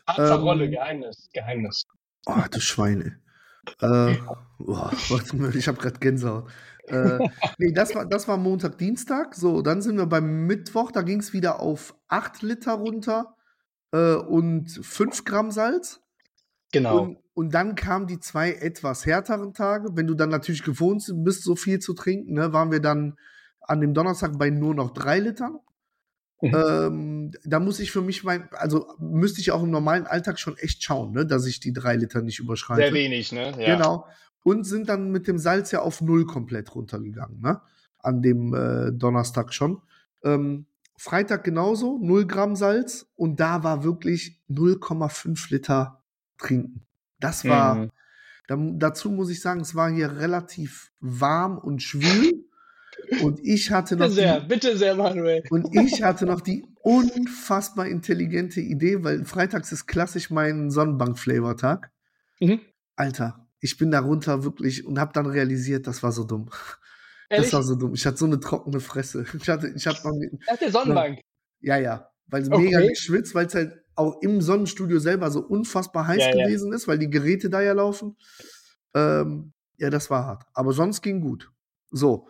Harzerrolle, 0.07 0.67
ähm, 0.67 0.73
Geheimnis, 0.73 1.31
Geheimnis. 1.33 1.85
Oh, 2.27 2.43
du 2.51 2.61
Schweine. 2.61 3.19
äh, 3.81 4.17
boah, 4.59 4.93
ich 5.55 5.69
habe 5.69 5.79
gerade 5.79 5.99
Gänsehaut. 5.99 6.51
äh, 6.89 7.19
nee, 7.59 7.73
das 7.73 7.95
war, 7.95 8.05
das 8.05 8.29
war 8.29 8.37
Montag, 8.37 8.77
Dienstag. 8.77 9.35
So, 9.35 9.63
dann 9.63 9.81
sind 9.81 9.97
wir 9.97 10.05
beim 10.05 10.47
Mittwoch, 10.47 10.93
da 10.93 11.01
ging 11.01 11.21
es 11.21 11.33
wieder 11.33 11.61
auf 11.61 11.95
8 12.09 12.43
Liter 12.43 12.75
runter 12.75 13.34
äh, 13.95 14.17
und 14.17 14.69
5 14.71 15.25
Gramm 15.25 15.53
Salz. 15.53 16.01
Genau. 16.73 17.03
Und, 17.03 17.19
und, 17.35 17.55
dann 17.55 17.77
kamen 17.77 18.09
die 18.09 18.19
zwei 18.19 18.53
etwas 18.53 19.07
härteren 19.07 19.55
Tage. 19.55 19.91
Wenn 19.95 20.09
du 20.09 20.15
dann 20.15 20.31
natürlich 20.31 20.65
gewohnt 20.65 21.05
bist, 21.15 21.45
so 21.45 21.55
viel 21.55 21.79
zu 21.79 21.95
trinken, 21.95 22.35
ne, 22.35 22.53
waren 22.53 22.73
wir 22.73 22.81
dann 22.81 23.17
an 23.61 23.81
dem 23.81 23.95
Donnerstag 23.95 24.37
bei 24.37 24.51
nur 24.51 24.75
noch 24.75 24.91
drei 24.91 25.21
Litern. 25.21 25.61
Mhm. 26.41 26.55
Ähm, 26.55 27.31
da 27.45 27.61
muss 27.61 27.79
ich 27.79 27.93
für 27.93 28.03
mich 28.03 28.25
mein, 28.25 28.49
also 28.53 28.93
müsste 28.99 29.41
ich 29.41 29.53
auch 29.53 29.63
im 29.63 29.71
normalen 29.71 30.07
Alltag 30.07 30.41
schon 30.41 30.59
echt 30.59 30.83
schauen, 30.83 31.13
ne, 31.13 31.25
dass 31.25 31.47
ich 31.47 31.61
die 31.61 31.73
drei 31.73 31.95
Liter 31.95 32.21
nicht 32.21 32.41
überschreite. 32.41 32.83
Sehr 32.83 32.93
wenig, 32.93 33.31
ne? 33.31 33.55
Ja. 33.59 33.77
Genau. 33.77 34.07
Und 34.43 34.65
sind 34.65 34.89
dann 34.89 35.11
mit 35.11 35.29
dem 35.29 35.39
Salz 35.39 35.71
ja 35.71 35.81
auf 35.81 36.01
null 36.01 36.27
komplett 36.27 36.75
runtergegangen, 36.75 37.41
ne? 37.41 37.61
An 37.99 38.21
dem 38.21 38.53
äh, 38.53 38.93
Donnerstag 38.93 39.55
schon. 39.55 39.81
Ähm, 40.25 40.67
Freitag 40.97 41.45
genauso, 41.45 41.99
0 42.01 42.27
Gramm 42.27 42.57
Salz 42.57 43.07
und 43.17 43.41
da 43.41 43.63
war 43.65 43.85
wirklich 43.85 44.41
0,5 44.49 45.53
Liter 45.53 46.03
trinken. 46.39 46.87
Das 47.21 47.45
war, 47.45 47.75
mhm. 47.77 47.91
da, 48.47 48.57
dazu 48.57 49.11
muss 49.11 49.31
ich 49.31 49.41
sagen, 49.41 49.61
es 49.61 49.75
war 49.75 49.91
hier 49.91 50.17
relativ 50.19 50.93
warm 51.01 51.59
und 51.59 51.83
schwül. 51.83 52.45
Und 53.23 53.41
ich 53.43 53.71
hatte 53.71 53.97
noch. 53.97 54.07
Bitte 54.07 54.15
sehr, 54.15 54.41
die, 54.41 54.47
bitte 54.47 54.77
sehr, 54.77 54.95
Manuel. 54.95 55.43
Und 55.51 55.75
ich 55.75 56.03
hatte 56.03 56.27
noch 56.27 56.41
die 56.41 56.65
unfassbar 56.81 57.87
intelligente 57.87 58.61
Idee, 58.61 59.03
weil 59.03 59.25
freitags 59.25 59.73
ist 59.73 59.87
klassisch 59.87 60.31
mein 60.31 60.71
Sonnenbank-Flavor-Tag. 60.71 61.91
Mhm. 62.41 62.61
Alter, 62.97 63.49
ich 63.61 63.77
bin 63.77 63.91
darunter 63.91 64.45
wirklich 64.45 64.87
und 64.87 64.99
habe 64.99 65.13
dann 65.13 65.27
realisiert, 65.27 65.87
das 65.87 66.03
war 66.03 66.13
so 66.13 66.25
dumm. 66.25 66.51
Ehrlich? 67.29 67.51
Das 67.51 67.55
war 67.55 67.63
so 67.63 67.75
dumm. 67.75 67.95
Ich 67.95 68.07
hatte 68.07 68.19
so 68.19 68.27
eine 68.27 68.41
trockene 68.41 68.81
Fresse. 68.81 69.25
Ich 69.35 69.49
hatte, 69.49 69.69
ich 69.69 69.87
hatte 69.87 70.07
noch 70.07 70.15
nie, 70.15 70.31
Nach 70.47 70.57
der 70.57 70.71
Sonnenbank. 70.71 71.21
Ja, 71.61 71.77
ja. 71.77 72.11
Weil 72.27 72.43
es 72.43 72.51
okay. 72.51 72.63
mega 72.63 72.81
geschwitzt, 72.81 73.35
weil 73.35 73.47
es 73.47 73.55
halt 73.55 73.83
auch 73.97 74.21
im 74.23 74.41
Sonnenstudio 74.41 74.99
selber 74.99 75.31
so 75.31 75.41
unfassbar 75.41 76.07
heiß 76.07 76.21
ja, 76.21 76.33
gewesen 76.33 76.71
ja. 76.71 76.77
ist, 76.77 76.89
weil 76.89 76.99
die 76.99 77.11
Geräte 77.11 77.51
da 77.51 77.61
ja 77.61 77.73
laufen. 77.73 78.17
Ähm, 78.95 79.53
ja, 79.77 79.91
das 79.91 80.11
war 80.11 80.25
hart. 80.25 80.45
Aber 80.53 80.73
sonst 80.73 81.03
ging 81.03 81.21
gut. 81.21 81.51
So. 81.91 82.29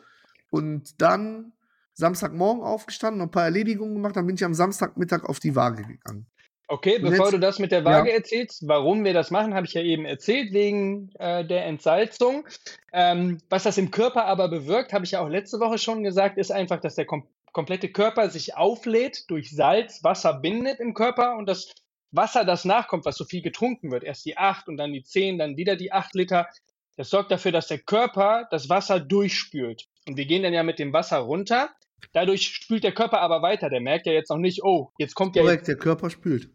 Und 0.50 1.00
dann 1.00 1.52
Samstagmorgen 1.94 2.62
aufgestanden, 2.62 3.18
noch 3.18 3.26
ein 3.26 3.30
paar 3.30 3.44
Erledigungen 3.44 3.94
gemacht, 3.94 4.16
dann 4.16 4.26
bin 4.26 4.36
ich 4.36 4.44
am 4.44 4.54
Samstagmittag 4.54 5.24
auf 5.24 5.38
die 5.40 5.54
Waage 5.54 5.84
gegangen. 5.84 6.26
Okay, 6.66 6.98
bevor 6.98 7.26
jetzt, 7.26 7.32
du 7.34 7.38
das 7.38 7.58
mit 7.58 7.72
der 7.72 7.84
Waage 7.84 8.08
ja. 8.08 8.16
erzählst, 8.16 8.66
warum 8.66 9.04
wir 9.04 9.12
das 9.12 9.30
machen, 9.30 9.54
habe 9.54 9.66
ich 9.66 9.74
ja 9.74 9.82
eben 9.82 10.06
erzählt, 10.06 10.52
wegen 10.52 11.10
äh, 11.18 11.44
der 11.44 11.66
Entsalzung. 11.66 12.46
Ähm, 12.92 13.38
was 13.50 13.64
das 13.64 13.76
im 13.76 13.90
Körper 13.90 14.24
aber 14.24 14.48
bewirkt, 14.48 14.92
habe 14.92 15.04
ich 15.04 15.12
ja 15.12 15.20
auch 15.20 15.28
letzte 15.28 15.60
Woche 15.60 15.78
schon 15.78 16.02
gesagt, 16.02 16.38
ist 16.38 16.52
einfach, 16.52 16.80
dass 16.80 16.94
der 16.94 17.06
kom 17.06 17.26
komplette 17.52 17.88
Körper 17.88 18.30
sich 18.30 18.56
auflädt, 18.56 19.30
durch 19.30 19.52
Salz 19.54 20.02
Wasser 20.02 20.34
bindet 20.34 20.80
im 20.80 20.92
Körper 20.92 21.36
und 21.36 21.46
das 21.46 21.72
Wasser, 22.10 22.44
das 22.44 22.64
nachkommt, 22.64 23.04
was 23.04 23.16
so 23.16 23.24
viel 23.24 23.42
getrunken 23.42 23.92
wird, 23.92 24.02
erst 24.02 24.24
die 24.24 24.36
8 24.36 24.68
und 24.68 24.76
dann 24.76 24.92
die 24.92 25.04
10, 25.04 25.38
dann 25.38 25.56
wieder 25.56 25.76
die 25.76 25.92
8 25.92 26.14
Liter, 26.14 26.48
das 26.96 27.10
sorgt 27.10 27.30
dafür, 27.30 27.52
dass 27.52 27.68
der 27.68 27.78
Körper 27.78 28.46
das 28.50 28.68
Wasser 28.68 29.00
durchspült. 29.00 29.86
Und 30.06 30.16
wir 30.16 30.26
gehen 30.26 30.42
dann 30.42 30.52
ja 30.52 30.62
mit 30.62 30.78
dem 30.78 30.92
Wasser 30.92 31.18
runter. 31.18 31.70
Dadurch 32.12 32.46
spült 32.46 32.84
der 32.84 32.92
Körper 32.92 33.20
aber 33.20 33.42
weiter. 33.42 33.70
Der 33.70 33.80
merkt 33.80 34.06
ja 34.06 34.12
jetzt 34.12 34.30
noch 34.30 34.38
nicht, 34.38 34.62
oh, 34.62 34.90
jetzt 34.98 35.14
kommt 35.14 35.36
ja. 35.36 35.42
Korrekt, 35.42 35.68
der 35.68 35.76
Körper 35.76 36.10
spült. 36.10 36.48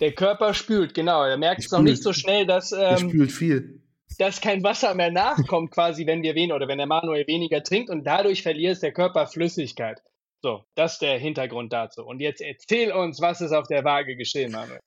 Der 0.00 0.12
Körper 0.12 0.54
spült, 0.54 0.94
genau. 0.94 1.24
Er 1.24 1.36
merkt 1.36 1.64
es 1.64 1.70
noch 1.70 1.82
nicht 1.82 2.02
so 2.02 2.12
schnell, 2.12 2.46
dass. 2.46 2.72
Ähm, 2.72 2.98
spült 2.98 3.32
viel. 3.32 3.82
Dass 4.18 4.40
kein 4.40 4.62
Wasser 4.62 4.94
mehr 4.94 5.10
nachkommt, 5.10 5.70
quasi, 5.72 6.06
wenn 6.06 6.22
wir 6.22 6.34
weniger 6.34 6.56
oder 6.56 6.68
wenn 6.68 6.78
der 6.78 6.86
Manuel 6.86 7.26
weniger 7.26 7.62
trinkt 7.62 7.90
und 7.90 8.04
dadurch 8.04 8.42
verliert 8.42 8.82
der 8.82 8.92
Körper 8.92 9.26
Flüssigkeit. 9.26 10.00
So, 10.42 10.64
das 10.74 10.94
ist 10.94 11.02
der 11.02 11.18
Hintergrund 11.18 11.70
dazu. 11.72 12.04
Und 12.04 12.20
jetzt 12.20 12.40
erzähl 12.40 12.92
uns, 12.92 13.20
was 13.20 13.42
ist 13.42 13.52
auf 13.52 13.68
der 13.68 13.84
Waage 13.84 14.16
geschehen, 14.16 14.50
Manuel. 14.52 14.80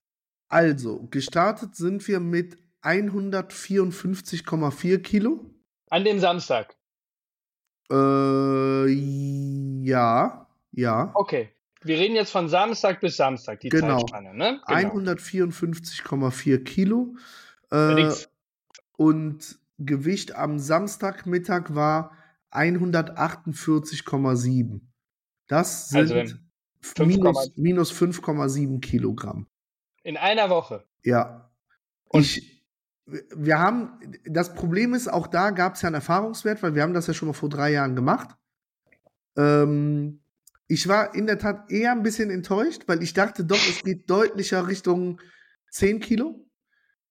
Also, 0.50 1.08
gestartet 1.10 1.75
sind 1.75 2.08
wir 2.08 2.20
mit 2.20 2.58
154,4 2.82 5.00
Kilo. 5.00 5.46
An 5.90 6.04
dem 6.04 6.20
Samstag. 6.20 6.75
Äh, 7.92 8.88
ja, 9.84 10.48
ja. 10.72 11.12
Okay. 11.13 11.50
Wir 11.82 11.98
reden 11.98 12.16
jetzt 12.16 12.32
von 12.32 12.48
Samstag 12.48 13.02
bis 13.02 13.18
Samstag, 13.18 13.60
die 13.60 13.68
genau. 13.70 14.00
Zeitspanne, 14.00 14.34
ne? 14.34 14.62
Genau. 14.68 14.96
154,4 14.96 16.63
Kilo. 16.63 17.16
Äh, 17.72 18.10
und 18.96 19.60
Gewicht 19.80 20.36
am 20.36 20.60
Samstagmittag 20.60 21.74
war 21.75 22.12
148,7. 22.52 24.82
Das 25.48 25.90
sind 25.90 26.12
also 26.12 26.36
minus 27.56 27.92
5,7 27.92 28.80
Kilogramm. 28.82 29.48
In 30.04 30.18
einer 30.18 30.50
Woche. 30.50 30.86
Ja. 31.04 31.50
Und 32.10 32.22
ich, 32.22 32.52
wir 33.05 33.60
haben, 33.60 34.00
das 34.25 34.53
Problem 34.53 34.93
ist, 34.93 35.07
auch 35.07 35.27
da 35.27 35.51
gab 35.51 35.75
es 35.75 35.81
ja 35.81 35.88
einen 35.88 35.95
Erfahrungswert, 35.95 36.63
weil 36.63 36.75
wir 36.75 36.83
haben 36.83 36.93
das 36.93 37.07
ja 37.07 37.13
schon 37.13 37.27
mal 37.27 37.33
vor 37.33 37.50
drei 37.50 37.72
Jahren 37.72 37.95
gemacht. 37.95 38.29
Ähm, 39.36 40.22
ich 40.67 40.88
war 40.88 41.13
in 41.13 41.27
der 41.27 41.38
Tat 41.38 41.69
eher 41.69 41.91
ein 41.91 42.03
bisschen 42.03 42.29
enttäuscht, 42.29 42.83
weil 42.88 43.03
ich 43.03 43.13
dachte 43.13 43.43
doch, 43.43 43.57
es 43.57 43.83
geht 43.83 44.10
deutlicher 44.10 44.67
Richtung 44.67 45.19
10 45.72 46.00
Kilo. 46.00 46.48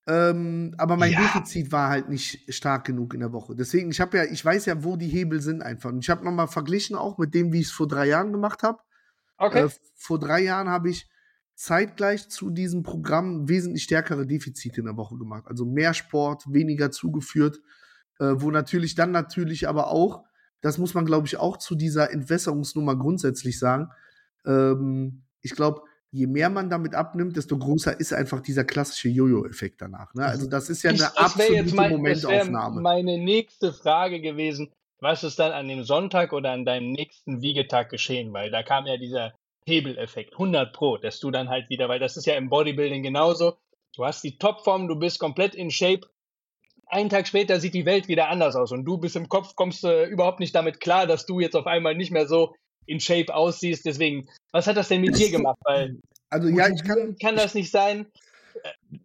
Ähm, 0.07 0.75
aber 0.79 0.97
mein 0.97 1.13
ja. 1.13 1.21
Defizit 1.21 1.71
war 1.71 1.89
halt 1.89 2.09
nicht 2.09 2.53
stark 2.53 2.87
genug 2.87 3.15
in 3.15 3.21
der 3.21 3.33
Woche. 3.33 3.55
Deswegen, 3.55 3.91
ich 3.91 4.01
habe 4.01 4.17
ja, 4.17 4.25
ich 4.25 4.45
weiß 4.45 4.67
ja, 4.67 4.83
wo 4.83 4.97
die 4.97 5.07
Hebel 5.07 5.41
sind 5.41 5.63
einfach. 5.63 5.91
Und 5.91 6.01
ich 6.01 6.11
habe 6.11 6.25
nochmal 6.25 6.49
verglichen 6.49 6.97
auch 6.97 7.19
mit 7.19 7.35
dem, 7.35 7.53
wie 7.53 7.61
ich 7.61 7.67
es 7.67 7.73
vor 7.73 7.87
drei 7.87 8.07
Jahren 8.07 8.33
gemacht 8.33 8.63
habe. 8.63 8.79
Okay. 9.37 9.67
Äh, 9.67 9.69
vor 9.95 10.19
drei 10.19 10.41
Jahren 10.41 10.69
habe 10.69 10.91
ich 10.91 11.09
zeitgleich 11.63 12.29
zu 12.29 12.51
diesem 12.51 12.83
Programm 12.83 13.49
wesentlich 13.49 13.85
stärkere 13.85 14.27
Defizite 14.27 14.81
in 14.81 14.87
der 14.87 14.97
Woche 14.97 15.17
gemacht. 15.17 15.45
Also 15.47 15.65
mehr 15.65 15.95
Sport, 15.95 16.43
weniger 16.53 16.91
zugeführt, 16.91 17.61
äh, 18.19 18.33
wo 18.35 18.51
natürlich 18.51 18.97
dann 18.97 19.13
natürlich 19.13 19.69
aber 19.69 19.93
auch, 19.93 20.25
das 20.61 20.79
muss 20.79 20.95
man 20.95 21.07
glaube 21.07 21.29
ich 21.29 21.37
auch 21.37 21.57
zu 21.57 21.77
dieser 21.77 22.13
Entwässerungsnummer 22.13 22.97
grundsätzlich 22.97 23.61
sagen, 23.61 23.91
ähm, 24.45 25.23
ich 25.41 25.53
glaube, 25.53 25.83
je 26.11 26.27
mehr 26.27 26.51
man 26.51 26.69
damit 26.69 26.97
abnimmt, 26.97 27.37
desto 27.37 27.57
größer 27.57 27.99
ist 28.01 28.13
einfach 28.13 28.41
dieser 28.41 28.65
klassische 28.65 29.09
Jojo-Effekt 29.09 29.81
danach. 29.83 30.13
Ne? 30.15 30.27
Also 30.27 30.49
das 30.49 30.69
ist 30.69 30.83
ja 30.83 30.91
eine 30.91 30.99
ich, 30.99 31.05
absolute 31.05 31.55
jetzt 31.55 31.75
mein, 31.75 31.93
Momentaufnahme. 31.93 32.75
Das 32.75 32.83
meine 32.83 33.19
nächste 33.19 33.73
Frage 33.73 34.21
gewesen, 34.21 34.73
was 34.99 35.23
ist 35.23 35.39
dann 35.39 35.53
an 35.53 35.69
dem 35.69 35.85
Sonntag 35.85 36.33
oder 36.33 36.51
an 36.51 36.65
deinem 36.65 36.91
nächsten 36.91 37.41
Wiegetag 37.41 37.89
geschehen? 37.89 38.33
Weil 38.33 38.51
da 38.51 38.65
kam 38.65 38.87
ja 38.87 38.97
dieser 38.97 39.33
Hebeleffekt, 39.67 40.33
100 40.33 40.73
Pro, 40.73 40.97
dass 40.97 41.21
du 41.21 41.31
dann 41.31 41.49
halt 41.49 41.69
wieder, 41.71 41.89
weil 41.89 42.01
das 42.01 42.17
ist 42.17 42.27
ja 42.27 42.35
im 42.35 42.49
Bodybuilding 42.49 43.03
genauso, 43.03 43.57
du 43.97 44.05
hast 44.05 44.25
die 44.25 44.39
Topform, 44.39 44.89
du 44.89 44.97
bist 44.97 45.19
komplett 45.19 45.55
in 45.55 45.71
Shape, 45.71 46.09
einen 46.87 47.09
Tag 47.09 47.27
später 47.27 47.59
sieht 47.59 47.75
die 47.75 47.87
Welt 47.87 48.09
wieder 48.09 48.29
anders 48.29 48.55
aus 48.55 48.71
und 48.73 48.85
du 48.85 48.99
bist 48.99 49.17
im 49.17 49.29
Kopf, 49.29 49.55
kommst 49.57 49.85
äh, 49.85 50.05
überhaupt 50.07 50.41
nicht 50.41 50.55
damit 50.55 50.81
klar, 50.81 51.07
dass 51.07 51.27
du 51.27 51.41
jetzt 51.41 51.57
auf 51.57 51.67
einmal 51.67 51.95
nicht 51.95 52.13
mehr 52.13 52.27
so 52.27 52.55
in 52.87 53.01
Shape 53.01 53.35
aussiehst. 53.35 53.87
Deswegen, 53.87 54.29
was 54.51 54.67
hat 54.67 54.77
das 54.77 54.89
denn 54.89 55.01
mit 55.01 55.17
dir 55.17 55.31
gemacht? 55.31 55.59
Weil, 55.65 55.99
also 56.29 56.49
ja, 56.49 56.69
ich 56.69 56.85
kann, 56.85 57.17
kann 57.21 57.37
das 57.37 57.55
nicht 57.55 57.71
sein. 57.71 58.07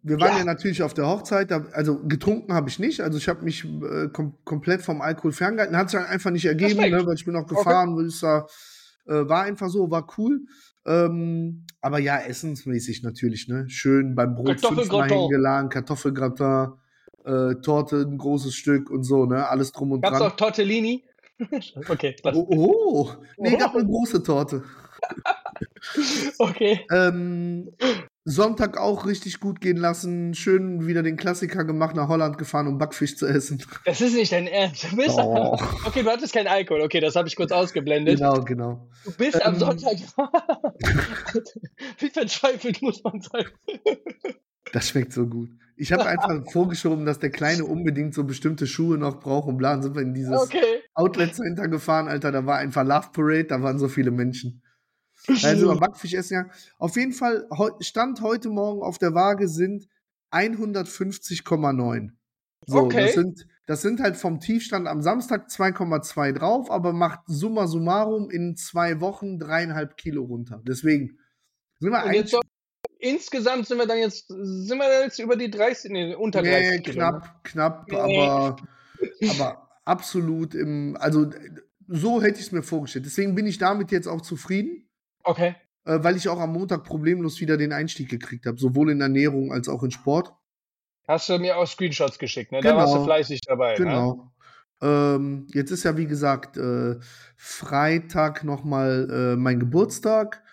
Wir 0.03 0.19
waren 0.19 0.33
ja, 0.33 0.37
ja 0.39 0.43
natürlich 0.43 0.83
auf 0.83 0.93
der 0.93 1.07
Hochzeit, 1.07 1.49
also 1.51 2.03
getrunken 2.03 2.53
habe 2.53 2.67
ich 2.67 2.79
nicht, 2.79 2.99
also 2.99 3.17
ich 3.17 3.29
habe 3.29 3.43
mich 3.43 3.63
äh, 3.63 4.09
kom 4.11 4.37
komplett 4.43 4.81
vom 4.81 5.01
Alkohol 5.01 5.31
ferngehalten, 5.31 5.77
hat 5.77 5.89
sich 5.89 5.99
einfach 5.99 6.31
nicht 6.31 6.45
ergeben, 6.45 6.81
ne, 6.81 7.05
weil 7.05 7.15
ich 7.15 7.23
bin 7.23 7.33
noch 7.33 7.47
gefahren, 7.47 7.93
okay. 7.93 8.07
ist 8.07 8.21
da 8.21 8.45
äh, 9.07 9.27
war 9.27 9.43
einfach 9.43 9.69
so, 9.69 9.89
war 9.91 10.07
cool. 10.17 10.41
Ähm, 10.85 11.65
aber 11.81 11.99
ja, 11.99 12.19
essensmäßig 12.19 13.03
natürlich, 13.03 13.47
ne? 13.47 13.69
Schön 13.69 14.15
beim 14.15 14.35
Brot 14.35 14.61
fünfmal 14.61 15.09
hingeladen, 15.09 15.69
Kartoffelgratin, 15.69 16.73
äh, 17.25 17.55
Torte, 17.61 17.97
ein 17.97 18.17
großes 18.17 18.55
Stück 18.55 18.89
und 18.89 19.03
so, 19.03 19.25
ne? 19.25 19.47
Alles 19.47 19.71
drum 19.71 19.91
und 19.91 20.01
Gab's 20.01 20.17
dran. 20.17 20.29
Gab's 20.29 20.33
auch 20.33 20.37
Tortellini? 20.37 21.03
okay. 21.89 22.15
Oh, 22.23 22.47
oh, 22.49 23.11
nee, 23.37 23.53
oh. 23.53 23.57
gab 23.57 23.75
eine 23.75 23.85
große 23.85 24.23
Torte. 24.23 24.63
okay. 26.39 26.85
Ähm, 26.91 27.71
Sonntag 28.29 28.77
auch 28.77 29.05
richtig 29.05 29.39
gut 29.39 29.61
gehen 29.61 29.77
lassen. 29.77 30.33
Schön 30.33 30.85
wieder 30.85 31.01
den 31.01 31.15
Klassiker 31.15 31.63
gemacht, 31.63 31.95
nach 31.95 32.09
Holland 32.09 32.37
gefahren, 32.37 32.67
um 32.67 32.77
Backfisch 32.77 33.15
zu 33.15 33.25
essen. 33.25 33.63
Das 33.85 34.01
ist 34.01 34.15
nicht 34.15 34.33
dein 34.33 34.47
Ernst. 34.47 34.91
Du 34.91 34.97
bist 34.97 35.17
oh. 35.17 35.57
Okay, 35.85 36.03
du 36.03 36.09
hattest 36.09 36.33
keinen 36.33 36.47
Alkohol. 36.47 36.81
Okay, 36.81 36.99
das 36.99 37.15
habe 37.15 37.29
ich 37.29 37.37
kurz 37.37 37.53
ausgeblendet. 37.53 38.17
Genau, 38.17 38.41
genau. 38.41 38.89
Du 39.05 39.11
bist 39.13 39.35
ähm, 39.35 39.41
am 39.45 39.55
Sonntag. 39.55 39.95
Wie 41.99 42.09
verzweifelt 42.09 42.81
muss 42.81 43.01
man 43.01 43.21
sein? 43.21 43.45
Das 44.73 44.89
schmeckt 44.89 45.13
so 45.13 45.25
gut. 45.25 45.49
Ich 45.77 45.93
habe 45.93 46.05
einfach 46.05 46.51
vorgeschoben, 46.51 47.05
dass 47.05 47.19
der 47.19 47.29
Kleine 47.29 47.63
unbedingt 47.63 48.13
so 48.13 48.25
bestimmte 48.25 48.67
Schuhe 48.67 48.97
noch 48.97 49.21
braucht 49.21 49.47
und 49.47 49.57
bla. 49.57 49.71
Dann 49.71 49.83
sind 49.83 49.95
wir 49.95 50.01
in 50.01 50.13
dieses 50.13 50.37
okay. 50.37 50.81
Outlet 50.95 51.33
Center 51.33 51.69
gefahren, 51.69 52.09
Alter. 52.09 52.33
Da 52.33 52.45
war 52.45 52.57
einfach 52.57 52.83
Love 52.83 53.07
Parade, 53.13 53.45
da 53.45 53.61
waren 53.61 53.79
so 53.79 53.87
viele 53.87 54.11
Menschen. 54.11 54.61
Also 55.43 55.75
Backfisch 55.79 56.13
essen 56.13 56.33
ja. 56.33 56.45
Auf 56.77 56.95
jeden 56.95 57.13
Fall, 57.13 57.47
Stand 57.79 58.21
heute 58.21 58.49
Morgen 58.49 58.81
auf 58.81 58.97
der 58.97 59.13
Waage 59.13 59.47
sind 59.47 59.87
150,9. 60.31 62.09
So, 62.65 62.77
okay. 62.79 63.05
das 63.05 63.13
sind, 63.13 63.47
das 63.65 63.81
sind 63.81 64.01
halt 64.01 64.17
vom 64.17 64.39
Tiefstand 64.39 64.87
am 64.87 65.01
Samstag 65.01 65.47
2,2 65.49 66.33
drauf, 66.33 66.71
aber 66.71 66.91
macht 66.93 67.21
summa 67.27 67.67
summarum 67.67 68.29
in 68.29 68.55
zwei 68.55 68.99
Wochen 68.99 69.39
dreieinhalb 69.39 69.95
Kilo 69.97 70.23
runter. 70.23 70.61
Deswegen 70.67 71.17
sind 71.79 71.91
wir 71.91 72.03
eigentlich. 72.03 72.35
Insgesamt 72.99 73.67
sind 73.67 73.77
wir 73.77 73.85
dann 73.85 73.99
jetzt, 73.99 74.27
sind 74.27 74.77
wir 74.79 75.03
jetzt 75.03 75.19
über 75.19 75.35
die 75.35 75.51
30, 75.51 75.91
nee, 75.91 76.15
unter 76.15 76.41
30 76.41 76.71
nee, 76.71 76.79
Kilo, 76.79 76.95
knapp, 76.95 77.23
ne? 77.23 77.29
knapp, 77.43 77.87
nee. 77.89 77.95
aber, 77.95 78.55
aber 79.29 79.69
absolut 79.85 80.55
im, 80.55 80.97
also 80.99 81.29
so 81.87 82.21
hätte 82.21 82.39
ich 82.39 82.47
es 82.47 82.51
mir 82.51 82.63
vorgestellt. 82.63 83.05
Deswegen 83.05 83.35
bin 83.35 83.45
ich 83.45 83.59
damit 83.59 83.91
jetzt 83.91 84.07
auch 84.07 84.21
zufrieden. 84.21 84.86
Okay. 85.27 85.55
Äh, 85.85 86.03
weil 86.03 86.15
ich 86.15 86.29
auch 86.29 86.39
am 86.39 86.53
Montag 86.53 86.83
problemlos 86.83 87.39
wieder 87.41 87.57
den 87.57 87.73
Einstieg 87.73 88.09
gekriegt 88.09 88.45
habe, 88.45 88.57
sowohl 88.57 88.91
in 88.91 89.01
Ernährung 89.01 89.51
als 89.51 89.67
auch 89.67 89.83
in 89.83 89.91
Sport. 89.91 90.33
Hast 91.07 91.29
du 91.29 91.37
mir 91.37 91.57
auch 91.57 91.67
Screenshots 91.67 92.17
geschickt, 92.17 92.51
ne? 92.51 92.59
Genau. 92.59 92.73
Da 92.73 92.77
warst 92.79 92.93
du 92.93 92.97
genau. 92.97 93.05
fleißig 93.05 93.41
dabei. 93.41 93.71
Ne? 93.71 93.77
Genau. 93.77 94.13
Ne? 94.13 94.31
Ähm, 94.89 95.47
jetzt 95.53 95.71
ist 95.71 95.83
ja, 95.83 95.97
wie 95.97 96.05
gesagt, 96.05 96.57
äh, 96.57 96.95
Freitag 97.35 98.43
nochmal 98.43 99.07
äh, 99.09 99.35
mein 99.35 99.59
Geburtstag. 99.59 100.43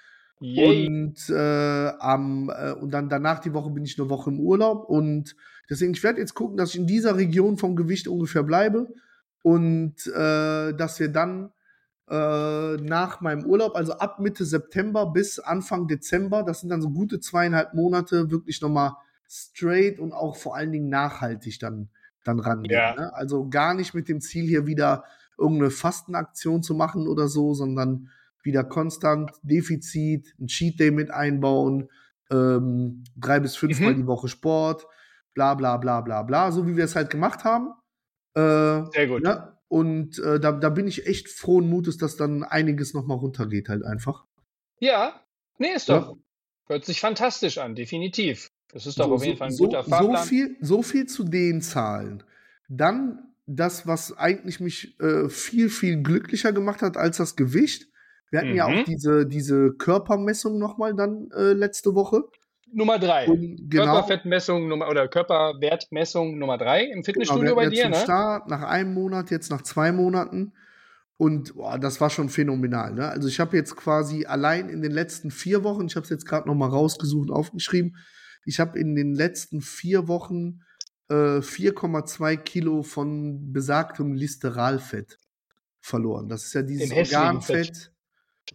Yay. 0.41 0.87
Und, 0.87 1.31
äh, 1.31 1.93
am, 1.99 2.51
äh, 2.51 2.73
und 2.73 2.91
dann 2.93 3.09
danach 3.09 3.39
die 3.41 3.55
Woche 3.55 3.71
bin 3.71 3.85
ich 3.85 3.99
eine 3.99 4.11
Woche 4.11 4.31
im 4.31 4.41
Urlaub. 4.41 4.89
Und 4.89 5.37
deswegen, 5.71 5.93
ich 5.93 6.03
werde 6.03 6.21
jetzt 6.21 6.35
gucken, 6.35 6.57
dass 6.57 6.71
ich 6.71 6.77
in 6.81 6.87
dieser 6.87 7.17
Region 7.17 7.59
vom 7.59 7.77
Gewicht 7.77 8.09
ungefähr 8.09 8.43
bleibe. 8.43 8.89
Und 9.43 10.07
äh, 10.07 10.73
dass 10.73 10.99
wir 11.01 11.09
dann 11.09 11.51
äh, 12.09 12.77
nach 12.77 13.21
meinem 13.21 13.45
Urlaub, 13.45 13.77
also 13.77 13.95
ab 13.95 14.21
Mitte 14.21 14.45
September 14.45 15.07
bis 15.07 15.39
Anfang 15.39 15.89
Dezember. 15.89 16.43
Das 16.43 16.61
sind 16.61 16.69
dann 16.69 16.83
so 16.83 16.91
gute 16.91 17.21
zweieinhalb 17.21 17.75
Monate, 17.75 18.31
wirklich 18.31 18.61
nochmal 18.61 18.93
straight 19.29 19.99
und 19.99 20.13
auch 20.13 20.37
vor 20.37 20.55
allen 20.55 20.73
Dingen 20.73 20.89
nachhaltig 20.89 21.59
dann, 21.59 21.89
dann 22.25 22.41
rangehen. 22.41 22.75
Ja. 22.75 22.95
Ne? 22.95 23.15
Also 23.15 23.49
gar 23.49 23.75
nicht 23.75 23.95
mit 23.95 24.09
dem 24.09 24.21
Ziel, 24.21 24.47
hier 24.47 24.67
wieder 24.67 25.05
irgendeine 25.39 25.71
Fastenaktion 25.71 26.63
zu 26.63 26.75
machen 26.75 27.09
oder 27.09 27.29
so, 27.29 27.55
sondern 27.55 28.11
wieder 28.43 28.63
konstant 28.63 29.33
Defizit, 29.43 30.35
ein 30.39 30.47
Cheat 30.47 30.79
Day 30.79 30.91
mit 30.91 31.11
einbauen, 31.11 31.89
ähm, 32.31 33.05
drei 33.17 33.41
bis 33.41 33.57
fünfmal 33.57 33.95
mhm. 33.95 33.97
die 33.97 34.07
Woche 34.07 34.29
Sport, 34.29 34.87
bla 35.33 35.55
bla 35.55 35.79
bla 35.79 36.03
bla 36.03 36.23
bla, 36.23 36.53
so 36.53 36.67
wie 36.67 36.77
wir 36.77 36.85
es 36.85 36.95
halt 36.95 37.11
gemacht 37.11 37.45
haben. 37.45 37.73
Äh, 38.35 38.85
Sehr 38.93 39.07
gut. 39.09 39.25
Ja, 39.25 39.54
und 39.69 40.19
äh, 40.19 40.39
da, 40.39 40.53
da 40.53 40.69
bin 40.69 40.87
ich 40.87 41.07
echt 41.07 41.29
frohen 41.29 41.69
Mutes, 41.69 41.97
dass 41.97 42.17
dann 42.17 42.43
einiges 42.43 42.95
nochmal 42.95 43.19
runtergeht, 43.19 43.69
halt 43.69 43.85
einfach. 43.85 44.25
Ja, 44.79 45.21
nee, 45.59 45.73
ist 45.75 45.89
doch. 45.89 46.11
Ja. 46.11 46.15
Hört 46.67 46.85
sich 46.85 47.01
fantastisch 47.01 47.59
an, 47.59 47.75
definitiv. 47.75 48.49
Das 48.73 48.87
ist 48.87 48.99
doch 48.99 49.07
so, 49.07 49.15
auf 49.15 49.25
jeden 49.25 49.37
Fall 49.37 49.49
ein 49.49 49.55
so, 49.55 49.65
guter 49.65 49.85
Fahrplan. 49.85 50.17
So 50.17 50.29
viel, 50.29 50.57
so 50.61 50.83
viel 50.83 51.07
zu 51.07 51.25
den 51.25 51.61
Zahlen. 51.61 52.23
Dann 52.69 53.35
das, 53.47 53.87
was 53.87 54.17
eigentlich 54.17 54.61
mich 54.61 54.99
äh, 55.01 55.29
viel, 55.29 55.69
viel 55.69 56.03
glücklicher 56.03 56.53
gemacht 56.53 56.83
hat 56.83 56.97
als 56.97 57.19
das 57.19 57.37
Gewicht. 57.37 57.89
Wir 58.31 58.41
hatten 58.41 58.51
mhm. 58.51 58.57
ja 58.57 58.67
auch 58.67 58.71
mhm. 58.71 58.85
diese, 58.85 59.27
diese 59.27 59.73
Körpermessung 59.75 60.59
nochmal 60.59 60.95
dann 60.95 61.31
äh, 61.37 61.53
letzte 61.53 61.95
Woche. 61.95 62.25
Nummer 62.75 62.99
drei. 62.99 63.27
Und 63.27 63.71
genau, 63.71 63.85
Körperfettmessung 63.85 64.69
Nummer 64.69 64.89
oder 64.89 65.09
Körperwertmessung 65.09 66.39
Nummer 66.39 66.59
drei 66.59 66.85
im 66.85 67.05
Fitnessstudio 67.05 67.43
genau, 67.43 67.57
bei 67.57 67.69
dir, 67.69 67.89
ne? 67.89 67.97
Start, 67.97 68.49
nach 68.49 68.63
einem 68.63 68.95
Monat, 68.95 69.31
jetzt 69.31 69.51
nach 69.51 69.63
zwei 69.63 69.93
Monaten. 69.93 70.53
Und 71.17 71.55
boah, 71.55 71.79
das 71.79 72.01
war 72.01 72.11
schon 72.11 72.29
phänomenal. 72.29 72.93
Ne? 72.93 73.09
Also 73.09 73.29
ich 73.29 73.39
habe 73.39 73.57
jetzt 73.57 73.77
quasi 73.77 74.27
allein 74.27 74.69
in 74.69 74.83
den 74.83 74.93
letzten 74.93 75.31
vier 75.31 75.63
Wochen, 75.63 75.87
ich 75.87 75.95
habe 75.95 76.05
es 76.05 76.11
jetzt 76.11 76.27
gerade 76.27 76.49
noch 76.49 76.57
mal 76.57 76.69
rausgesucht 76.69 77.31
und 77.31 77.35
aufgeschrieben, 77.35 77.97
ich 78.45 78.59
habe 78.59 78.79
in 78.79 78.95
den 78.95 79.15
letzten 79.15 79.61
vier 79.61 80.09
Wochen 80.09 80.61
äh, 81.09 81.39
4,2 81.39 82.37
Kilo 82.39 82.83
von 82.83 83.53
besagtem 83.53 84.15
Listeralfett 84.15 85.19
verloren. 85.81 86.29
Das 86.29 86.45
ist 86.47 86.55
ja 86.55 86.63
dieses 86.63 86.93
Organfett, 86.93 87.94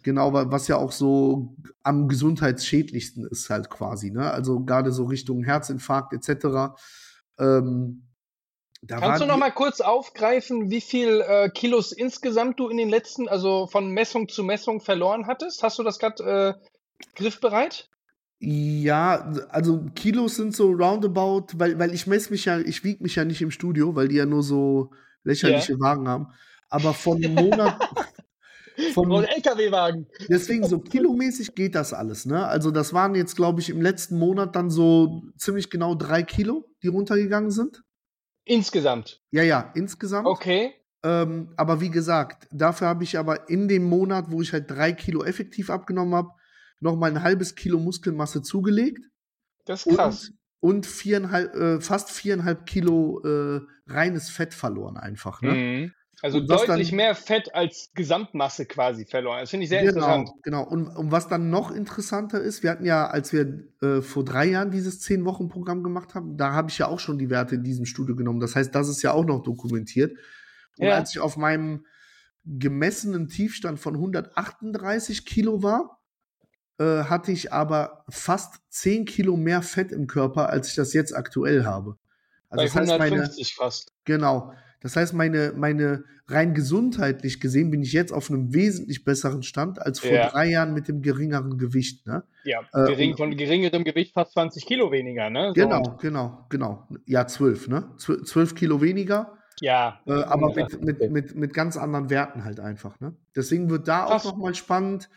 genau, 0.04 0.34
wa- 0.34 0.52
was 0.52 0.68
ja 0.68 0.78
auch 0.78 0.92
so 0.92 1.56
am 1.84 2.08
gesundheitsschädlichsten 2.08 3.26
ist 3.28 3.50
halt 3.50 3.70
quasi. 3.70 4.12
Ne? 4.12 4.30
Also 4.32 4.60
gerade 4.62 4.92
so 4.92 5.06
Richtung 5.06 5.44
Herzinfarkt 5.44 6.14
etc. 6.14 6.76
Ähm, 7.40 8.06
Kannst 8.88 9.22
du 9.22 9.26
noch 9.26 9.38
mal 9.38 9.52
kurz 9.52 9.82
aufgreifen, 9.82 10.70
wie 10.70 10.80
viel 10.82 11.22
äh, 11.22 11.50
Kilos 11.50 11.92
insgesamt 11.92 12.60
du 12.60 12.70
in 12.70 12.78
den 12.78 12.90
letzten, 12.90 13.28
also 13.28 13.68
von 13.68 13.92
Messung 13.92 14.30
zu 14.30 14.44
Messung 14.44 14.80
verloren 14.80 15.28
hattest? 15.28 15.64
Hast 15.64 15.80
du 15.80 15.84
das 15.84 16.00
gerade 16.00 16.58
äh, 16.60 17.06
griffbereit? 17.16 17.90
Ja, 18.40 19.34
also 19.50 19.86
Kilos 19.96 20.36
sind 20.38 20.56
so 20.56 20.72
roundabout, 20.72 21.48
weil, 21.56 21.78
weil 21.78 21.94
ich 21.94 22.08
messe 22.08 22.32
mich 22.32 22.46
ja, 22.46 22.58
ich 22.60 22.86
wiege 22.86 23.04
mich 23.04 23.16
ja 23.16 23.26
nicht 23.26 23.42
im 23.42 23.52
Studio, 23.52 23.96
weil 23.96 24.08
die 24.08 24.16
ja 24.16 24.26
nur 24.26 24.44
so 24.44 24.92
lächerliche 25.24 25.74
Wagen 25.80 26.08
haben. 26.08 26.28
Aber 26.70 26.94
von 26.94 27.22
Monat, 27.22 27.74
Von, 28.94 29.12
LKW-Wagen. 29.12 30.08
deswegen 30.30 30.68
so 30.68 30.80
kilomäßig 30.80 31.56
geht 31.56 31.76
das 31.76 31.94
alles, 31.94 32.26
ne? 32.26 32.46
Also 32.48 32.72
das 32.72 32.94
waren 32.94 33.16
jetzt, 33.16 33.36
glaube 33.36 33.62
ich, 33.62 33.70
im 33.70 33.82
letzten 33.82 34.18
Monat 34.18 34.56
dann 34.56 34.70
so 34.70 35.24
ziemlich 35.38 35.70
genau 35.70 35.96
drei 35.96 36.24
Kilo, 36.24 36.66
die 36.84 36.88
runtergegangen 36.88 37.52
sind. 37.52 37.84
Insgesamt. 38.46 39.22
Ja, 39.32 39.44
ja, 39.44 39.72
insgesamt. 39.76 40.28
Okay. 40.28 40.74
Ähm, 41.04 41.54
aber 41.56 41.82
wie 41.82 41.90
gesagt, 41.90 42.48
dafür 42.52 42.88
habe 42.88 43.04
ich 43.04 43.18
aber 43.18 43.50
in 43.50 43.68
dem 43.68 43.84
Monat, 43.84 44.32
wo 44.32 44.42
ich 44.42 44.52
halt 44.54 44.70
drei 44.70 44.92
Kilo 44.92 45.24
effektiv 45.24 45.70
abgenommen 45.70 46.16
habe, 46.16 46.30
noch 46.80 46.96
mal 46.96 47.12
ein 47.12 47.24
halbes 47.24 47.56
Kilo 47.56 47.80
Muskelmasse 47.80 48.42
zugelegt. 48.42 49.06
Das 49.66 49.86
ist 49.86 49.96
krass. 49.96 50.32
Und, 50.60 50.78
und 50.78 50.86
viereinhalb, 50.86 51.56
äh, 51.56 51.82
fast 51.82 52.12
viereinhalb 52.12 52.66
Kilo 52.66 53.22
äh, 53.24 53.62
reines 53.88 54.30
Fett 54.30 54.54
verloren 54.54 54.98
einfach. 54.98 55.42
Ne? 55.42 55.52
Mhm. 55.52 55.94
Also 56.22 56.40
deutlich 56.42 56.90
dann- 56.90 56.96
mehr 56.98 57.16
Fett 57.16 57.54
als 57.56 57.92
Gesamtmasse 57.94 58.66
quasi 58.66 59.06
verloren. 59.06 59.40
Das 59.42 59.50
finde 59.50 59.64
ich 59.64 59.70
sehr 59.70 59.82
genau, 59.84 60.16
interessant. 60.16 60.32
genau. 60.44 60.64
Und, 60.64 60.88
und 60.88 61.12
was 61.12 61.28
dann 61.28 61.50
noch 61.50 61.72
interessanter 61.72 62.42
ist, 62.42 62.62
wir 62.64 62.72
hatten 62.72 62.86
ja, 62.86 63.08
als 63.08 63.32
wir 63.32 63.64
äh, 63.82 64.02
vor 64.02 64.26
drei 64.26 64.46
Jahren 64.48 64.72
dieses 64.72 65.00
zehn-Wochen-Programm 65.00 65.84
gemacht 65.84 66.16
haben, 66.16 66.36
da 66.38 66.52
habe 66.54 66.70
ich 66.70 66.78
ja 66.78 66.88
auch 66.88 67.00
schon 67.00 67.18
die 67.18 67.30
Werte 67.30 67.56
in 67.56 67.64
diesem 67.64 67.86
Studio 67.86 68.16
genommen. 68.16 68.40
Das 68.40 68.56
heißt, 68.56 68.74
das 68.76 68.90
ist 68.90 69.02
ja 69.02 69.14
auch 69.14 69.26
noch 69.26 69.44
dokumentiert. 69.44 70.18
Und 70.78 70.88
Ja. 70.88 70.96
als 70.96 71.12
ich 71.12 71.20
auf 71.20 71.38
meinem 71.38 71.86
gemessenen 72.46 73.28
Tiefstand 73.28 73.80
von 73.80 73.96
138 73.96 75.26
Kilo 75.26 75.62
war, 75.64 76.00
äh, 76.80 77.04
hatte 77.04 77.32
ich 77.32 77.52
aber 77.54 78.04
fast 78.10 78.56
10 78.70 79.06
Kilo 79.06 79.36
mehr 79.38 79.62
Fett 79.62 79.92
im 79.92 80.08
Körper, 80.08 80.50
als 80.50 80.70
ich 80.70 80.76
das 80.76 80.94
jetzt 80.94 81.16
aktuell 81.16 81.66
habe. 81.66 81.98
Also 82.50 82.62
Bei 82.62 82.64
das 82.64 82.76
heißt, 82.76 82.88
meine, 83.00 83.04
150 83.16 83.56
fast. 83.56 83.92
Genau. 84.06 84.54
Das 84.82 84.96
heißt, 84.96 85.14
meine, 85.14 85.54
meine 85.58 86.04
rein 86.28 86.54
gesundheitlich 86.54 87.40
gesehen 87.42 87.70
bin 87.72 87.82
ich 87.82 87.92
jetzt 87.92 88.14
auf 88.14 88.30
einem 88.30 88.54
wesentlich 88.54 89.04
besseren 89.04 89.44
Stand 89.44 89.82
als 89.82 90.00
vor 90.00 90.12
Ja. 90.12 90.30
drei 90.30 90.48
Jahren 90.50 90.74
mit 90.74 90.88
dem 90.88 91.02
geringeren 91.02 91.58
Gewicht. 91.58 92.06
Ne? 92.08 92.24
Ja, 92.44 92.62
Äh, 92.74 92.86
gering, 92.86 93.12
und- 93.12 93.18
von 93.18 93.36
geringerem 93.36 93.84
Gewicht 93.84 94.14
fast 94.14 94.34
20 94.34 94.66
Kilo 94.66 94.92
weniger, 94.92 95.30
ne? 95.30 95.48
So, 95.50 95.54
Genau, 95.62 95.98
genau, 96.00 96.46
genau. 96.50 96.88
Ja, 97.06 97.28
zwölf, 97.28 97.68
ne? 97.68 97.90
Zwölf, 97.98 98.24
zwölf 98.26 98.56
Kilo 98.56 98.80
weniger, 98.82 99.38
Ja. 99.60 100.00
äh, 100.06 100.14
aber 100.14 100.54
mit, 100.54 100.82
mit, 100.82 101.12
mit, 101.12 101.36
mit 101.36 101.54
ganz 101.54 101.76
anderen 101.76 102.10
Werten 102.10 102.46
halt 102.46 102.60
einfach. 102.60 103.00
Ne? 103.02 103.16
Deswegen 103.36 103.70
wird 103.70 103.88
da 103.88 104.06
Krass. 104.06 104.26
auch 104.26 104.32
nochmal 104.32 104.56
spannend, 104.56 105.10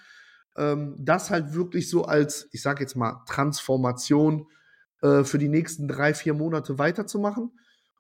ähm, 0.56 0.96
das 0.98 1.30
halt 1.30 1.54
wirklich 1.54 1.88
so 1.88 2.04
als, 2.04 2.48
ich 2.52 2.62
sag 2.62 2.80
jetzt 2.80 2.96
mal, 2.96 3.22
Transformation 3.26 4.46
äh, 5.02 5.24
für 5.24 5.38
die 5.38 5.48
nächsten 5.48 5.88
drei, 5.88 6.14
vier 6.14 6.34
Monate 6.34 6.78
weiterzumachen. 6.78 7.52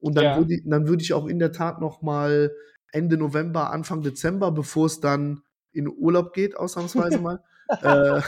Und 0.02 0.16
dann 0.16 0.24
Ja. 0.24 0.36
würde 0.36 0.54
ich, 0.54 0.62
dann 0.66 0.86
würde 0.88 1.02
ich 1.02 1.14
auch 1.14 1.26
in 1.26 1.38
der 1.38 1.52
Tat 1.52 1.80
nochmal 1.80 2.52
Ende 2.90 3.16
November, 3.16 3.70
Anfang 3.70 4.02
Dezember, 4.02 4.50
bevor 4.52 4.86
es 4.86 5.00
dann 5.00 5.42
in 5.72 5.88
Urlaub 5.88 6.34
geht, 6.34 6.56
ausnahmsweise 6.56 7.18
mal, 7.22 7.40
äh, 7.80 8.20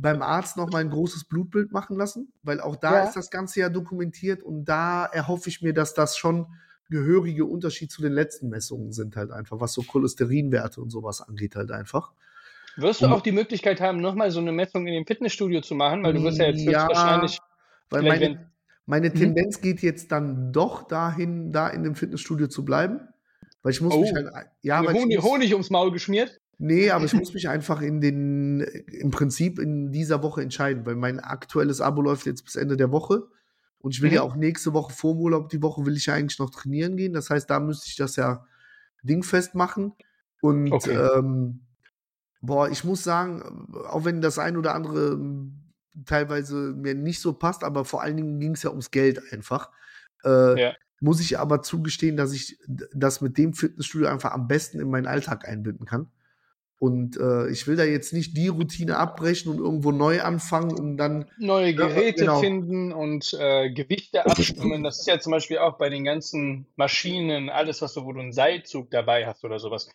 beim 0.00 0.20
Arzt 0.20 0.56
noch 0.58 0.70
mal 0.70 0.78
ein 0.78 0.90
großes 0.90 1.24
Blutbild 1.24 1.72
machen 1.72 1.96
lassen, 1.96 2.32
weil 2.42 2.60
auch 2.60 2.76
da 2.76 2.98
Ja. 2.98 3.04
ist 3.04 3.14
das 3.16 3.30
Ganze 3.30 3.60
ja 3.60 3.68
dokumentiert 3.70 4.42
und 4.42 4.64
da 4.66 5.06
erhoffe 5.06 5.48
ich 5.48 5.62
mir, 5.62 5.72
dass 5.72 5.94
das 5.94 6.18
schon 6.18 6.46
gehörige 6.90 7.44
Unterschied 7.46 7.90
zu 7.90 8.02
den 8.02 8.12
letzten 8.12 8.48
Messungen 8.48 8.92
sind 8.92 9.16
halt 9.16 9.30
einfach, 9.30 9.60
was 9.60 9.72
so 9.72 9.82
Cholesterinwerte 9.82 10.80
und 10.80 10.90
sowas 10.90 11.20
angeht 11.20 11.54
halt 11.56 11.70
einfach. 11.70 12.12
Wirst 12.76 13.00
du 13.02 13.06
Und- 13.06 13.12
auch 13.12 13.20
die 13.22 13.32
Möglichkeit 13.32 13.80
haben, 13.80 14.00
nochmal 14.00 14.30
so 14.30 14.40
eine 14.40 14.52
Messung 14.52 14.86
in 14.86 14.94
dem 14.94 15.06
Fitnessstudio 15.06 15.60
zu 15.62 15.74
machen? 15.74 16.02
Weil 16.02 16.12
du 16.14 16.22
wirst 16.22 16.38
ja 16.38 16.46
jetzt 16.46 16.60
Ja, 16.62 16.86
höchstwahrscheinlich. 16.86 17.38
Weil 17.90 18.02
Vielleicht 18.02 18.38
meine, 18.88 19.10
Mhm. 19.10 19.14
Tendenz 19.14 19.60
geht 19.60 19.80
jetzt 19.82 20.10
dann 20.12 20.52
doch 20.52 20.86
dahin, 20.88 21.52
da 21.52 21.68
in 21.68 21.84
dem 21.84 21.94
Fitnessstudio 21.94 22.48
zu 22.48 22.64
bleiben, 22.64 23.00
weil 23.62 23.72
ich 23.72 23.80
muss 23.80 23.94
Oh. 23.94 24.00
mich 24.00 24.12
halt, 24.14 24.28
ja, 24.62 24.84
weil 24.84 24.94
ich 24.96 25.02
Honig, 25.02 25.16
muss, 25.16 25.24
Honig 25.30 25.52
ums 25.52 25.70
Maul 25.70 25.92
geschmiert. 25.92 26.40
Nee, 26.60 26.90
aber 26.90 27.04
ich 27.04 27.12
muss 27.14 27.32
mich 27.34 27.48
einfach 27.48 27.82
in 27.82 28.00
den, 28.00 28.60
im 28.60 29.10
Prinzip 29.12 29.60
in 29.60 29.92
dieser 29.92 30.24
Woche 30.24 30.42
entscheiden, 30.42 30.84
weil 30.86 30.96
mein 30.96 31.20
aktuelles 31.20 31.80
Abo 31.80 32.02
läuft 32.02 32.26
jetzt 32.26 32.44
bis 32.44 32.56
Ende 32.56 32.76
der 32.76 32.90
Woche. 32.90 33.28
Und 33.78 33.94
ich 33.94 34.02
will 34.02 34.08
Mhm. 34.10 34.16
ja 34.16 34.22
auch 34.22 34.34
nächste 34.34 34.72
Woche 34.72 34.92
vor 34.92 35.14
dem 35.14 35.20
Urlaub, 35.20 35.50
die 35.50 35.62
Woche 35.62 35.86
will 35.86 35.96
ich 35.96 36.06
ja 36.06 36.14
eigentlich 36.14 36.40
noch 36.40 36.50
trainieren 36.50 36.96
gehen. 36.96 37.12
Das 37.12 37.30
heißt, 37.30 37.48
da 37.48 37.60
müsste 37.60 37.86
ich 37.88 37.94
das 37.96 38.16
ja 38.16 38.44
dingfest 39.04 39.54
machen. 39.54 39.92
Und 40.40 40.72
Okay. 40.72 40.96
ähm, 40.96 41.60
boah, 42.40 42.68
ich 42.70 42.82
muss 42.82 43.04
sagen, 43.04 43.68
auch 43.88 44.04
wenn 44.04 44.20
das 44.20 44.40
ein 44.40 44.56
oder 44.56 44.74
andere 44.74 45.16
teilweise 46.06 46.54
mir 46.54 46.94
nicht 46.94 47.20
so 47.20 47.32
passt, 47.32 47.64
aber 47.64 47.84
vor 47.84 48.02
allen 48.02 48.16
Dingen 48.16 48.40
ging 48.40 48.52
es 48.52 48.62
ja 48.62 48.70
ums 48.70 48.90
Geld 48.90 49.20
einfach. 49.32 49.70
Äh, 50.24 50.60
Ja. 50.60 50.74
Muss 51.00 51.20
ich 51.20 51.38
aber 51.38 51.62
zugestehen, 51.62 52.16
dass 52.16 52.32
ich 52.32 52.58
das 52.92 53.20
mit 53.20 53.38
dem 53.38 53.52
Fitnessstudio 53.54 54.08
einfach 54.08 54.32
am 54.32 54.48
besten 54.48 54.80
in 54.80 54.90
meinen 54.90 55.06
Alltag 55.06 55.46
einbinden 55.46 55.86
kann. 55.86 56.10
Und 56.80 57.16
äh, 57.16 57.48
ich 57.50 57.66
will 57.66 57.74
da 57.76 57.84
jetzt 57.84 58.12
nicht 58.12 58.36
die 58.36 58.48
Routine 58.48 58.98
abbrechen 58.98 59.50
und 59.50 59.58
irgendwo 59.58 59.90
neu 59.90 60.22
anfangen 60.22 60.78
und 60.78 60.96
dann 60.96 61.26
Neue 61.38 61.74
Geräte 61.74 62.20
genau. 62.20 62.40
finden 62.40 62.92
und 62.92 63.36
äh, 63.38 63.70
Gewichte 63.70 64.24
abstimmen. 64.24 64.84
Das 64.84 65.00
ist 65.00 65.06
ja 65.08 65.18
zum 65.18 65.32
Beispiel 65.32 65.58
auch 65.58 65.76
bei 65.76 65.88
den 65.88 66.04
ganzen 66.04 66.66
Maschinen, 66.76 67.48
alles, 67.48 67.82
was 67.82 67.94
du, 67.94 68.04
wo 68.04 68.12
du 68.12 68.20
einen 68.20 68.32
Seilzug 68.32 68.90
dabei 68.90 69.26
hast 69.26 69.44
oder 69.44 69.58
sowas. 69.58 69.90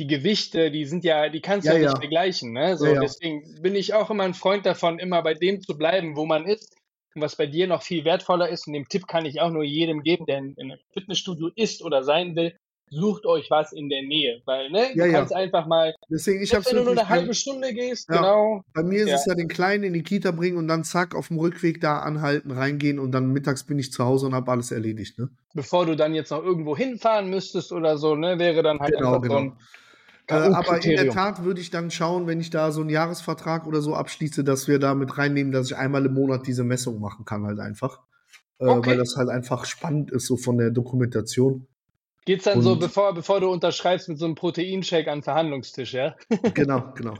Die 0.00 0.06
Gewichte, 0.06 0.70
die 0.70 0.86
sind 0.86 1.04
ja, 1.04 1.28
die 1.28 1.42
kannst 1.42 1.68
du 1.68 1.72
Ja, 1.72 1.76
ja, 1.78 1.84
ja. 1.84 1.90
nicht 1.90 2.00
vergleichen. 2.00 2.52
Ne? 2.52 2.76
So, 2.78 2.86
Ja, 2.86 2.94
ja. 2.94 3.00
Deswegen 3.00 3.60
bin 3.62 3.76
ich 3.76 3.92
auch 3.92 4.08
immer 4.08 4.24
ein 4.24 4.32
Freund 4.32 4.64
davon, 4.64 4.98
immer 4.98 5.22
bei 5.22 5.34
dem 5.34 5.60
zu 5.60 5.76
bleiben, 5.76 6.16
wo 6.16 6.24
man 6.24 6.46
ist. 6.46 6.74
Und 7.14 7.20
was 7.20 7.36
bei 7.36 7.46
dir 7.46 7.66
noch 7.66 7.82
viel 7.82 8.04
wertvoller 8.06 8.48
ist, 8.48 8.66
und 8.66 8.72
den 8.72 8.86
Tipp 8.86 9.06
kann 9.06 9.26
ich 9.26 9.40
auch 9.42 9.50
nur 9.50 9.62
jedem 9.62 10.02
geben, 10.02 10.24
der 10.26 10.38
in, 10.38 10.54
in 10.56 10.72
einem 10.72 10.80
Fitnessstudio 10.94 11.50
ist 11.54 11.82
oder 11.82 12.02
sein 12.02 12.34
will, 12.34 12.56
sucht 12.90 13.26
euch 13.26 13.50
was 13.50 13.72
in 13.72 13.88
der 13.90 14.02
Nähe. 14.02 14.40
Weil, 14.46 14.70
ne, 14.70 14.88
Ja, 14.94 15.04
du 15.04 15.12
ja. 15.12 15.18
kannst 15.18 15.34
einfach 15.34 15.66
mal, 15.66 15.94
deswegen 16.08 16.42
ich 16.42 16.52
wenn 16.52 16.76
du 16.76 16.82
nur 16.82 16.92
eine 16.92 17.08
halbe 17.08 17.34
Stunde 17.34 17.74
gehst, 17.74 18.08
Ja. 18.08 18.16
genau, 18.16 18.62
bei 18.72 18.82
mir 18.82 19.02
ist 19.02 19.10
Ja. 19.10 19.16
es 19.16 19.26
ja 19.26 19.34
den 19.34 19.48
Kleinen 19.48 19.84
in 19.84 19.92
die 19.92 20.02
Kita 20.02 20.30
bringen 20.30 20.56
und 20.56 20.66
dann 20.66 20.82
zack 20.84 21.14
auf 21.14 21.28
dem 21.28 21.38
Rückweg 21.38 21.80
da 21.80 21.98
anhalten, 21.98 22.50
reingehen 22.52 22.98
und 22.98 23.12
dann 23.12 23.32
mittags 23.32 23.64
bin 23.64 23.78
ich 23.78 23.92
zu 23.92 24.04
Hause 24.04 24.26
und 24.26 24.34
habe 24.34 24.50
alles 24.50 24.70
erledigt, 24.70 25.18
ne? 25.18 25.28
bevor 25.52 25.86
du 25.86 25.96
dann 25.96 26.14
jetzt 26.14 26.30
noch 26.30 26.42
irgendwo 26.42 26.76
hinfahren 26.76 27.28
müsstest 27.28 27.72
oder 27.72 27.98
so, 27.98 28.14
ne, 28.14 28.38
wäre 28.38 28.62
dann 28.62 28.78
halt 28.78 28.94
Genau, 28.96 29.14
einfach 29.16 29.28
so 29.28 29.36
ein 29.36 29.52
Äh, 30.30 30.34
aber 30.54 30.82
in 30.84 30.96
der. 30.96 31.10
Tat 31.10 31.44
würde 31.44 31.60
ich 31.60 31.70
dann 31.70 31.90
schauen, 31.90 32.26
wenn 32.26 32.40
ich 32.40 32.50
da 32.50 32.70
so 32.72 32.80
einen 32.80 32.90
Jahresvertrag 32.90 33.66
oder 33.66 33.82
so 33.82 33.94
abschließe, 33.94 34.44
dass 34.44 34.68
wir 34.68 34.78
da 34.78 34.94
mit 34.94 35.18
reinnehmen, 35.18 35.52
dass 35.52 35.70
ich 35.70 35.76
einmal 35.76 36.06
im 36.06 36.14
Monat 36.14 36.46
diese 36.46 36.64
Messung 36.64 37.00
machen 37.00 37.24
kann, 37.24 37.44
halt 37.44 37.58
einfach. 37.60 37.98
Äh, 38.58 38.66
Okay. 38.66 38.90
Weil 38.90 38.96
das 38.98 39.16
halt 39.16 39.28
einfach 39.30 39.64
spannend 39.64 40.10
ist, 40.10 40.26
so 40.26 40.36
von 40.36 40.58
der 40.58 40.70
Dokumentation. 40.70 41.66
Geht's 42.26 42.44
dann 42.44 42.60
so, 42.60 42.72
Und- 42.72 42.80
bevor, 42.80 43.14
bevor 43.14 43.40
du 43.40 43.48
unterschreibst 43.50 44.08
mit 44.10 44.18
so 44.18 44.26
einem 44.26 44.34
Proteinshake 44.34 45.10
an 45.10 45.18
den 45.18 45.22
Verhandlungstisch, 45.24 45.94
ja? 45.94 46.14
genau, 46.54 46.92
genau. 46.94 47.14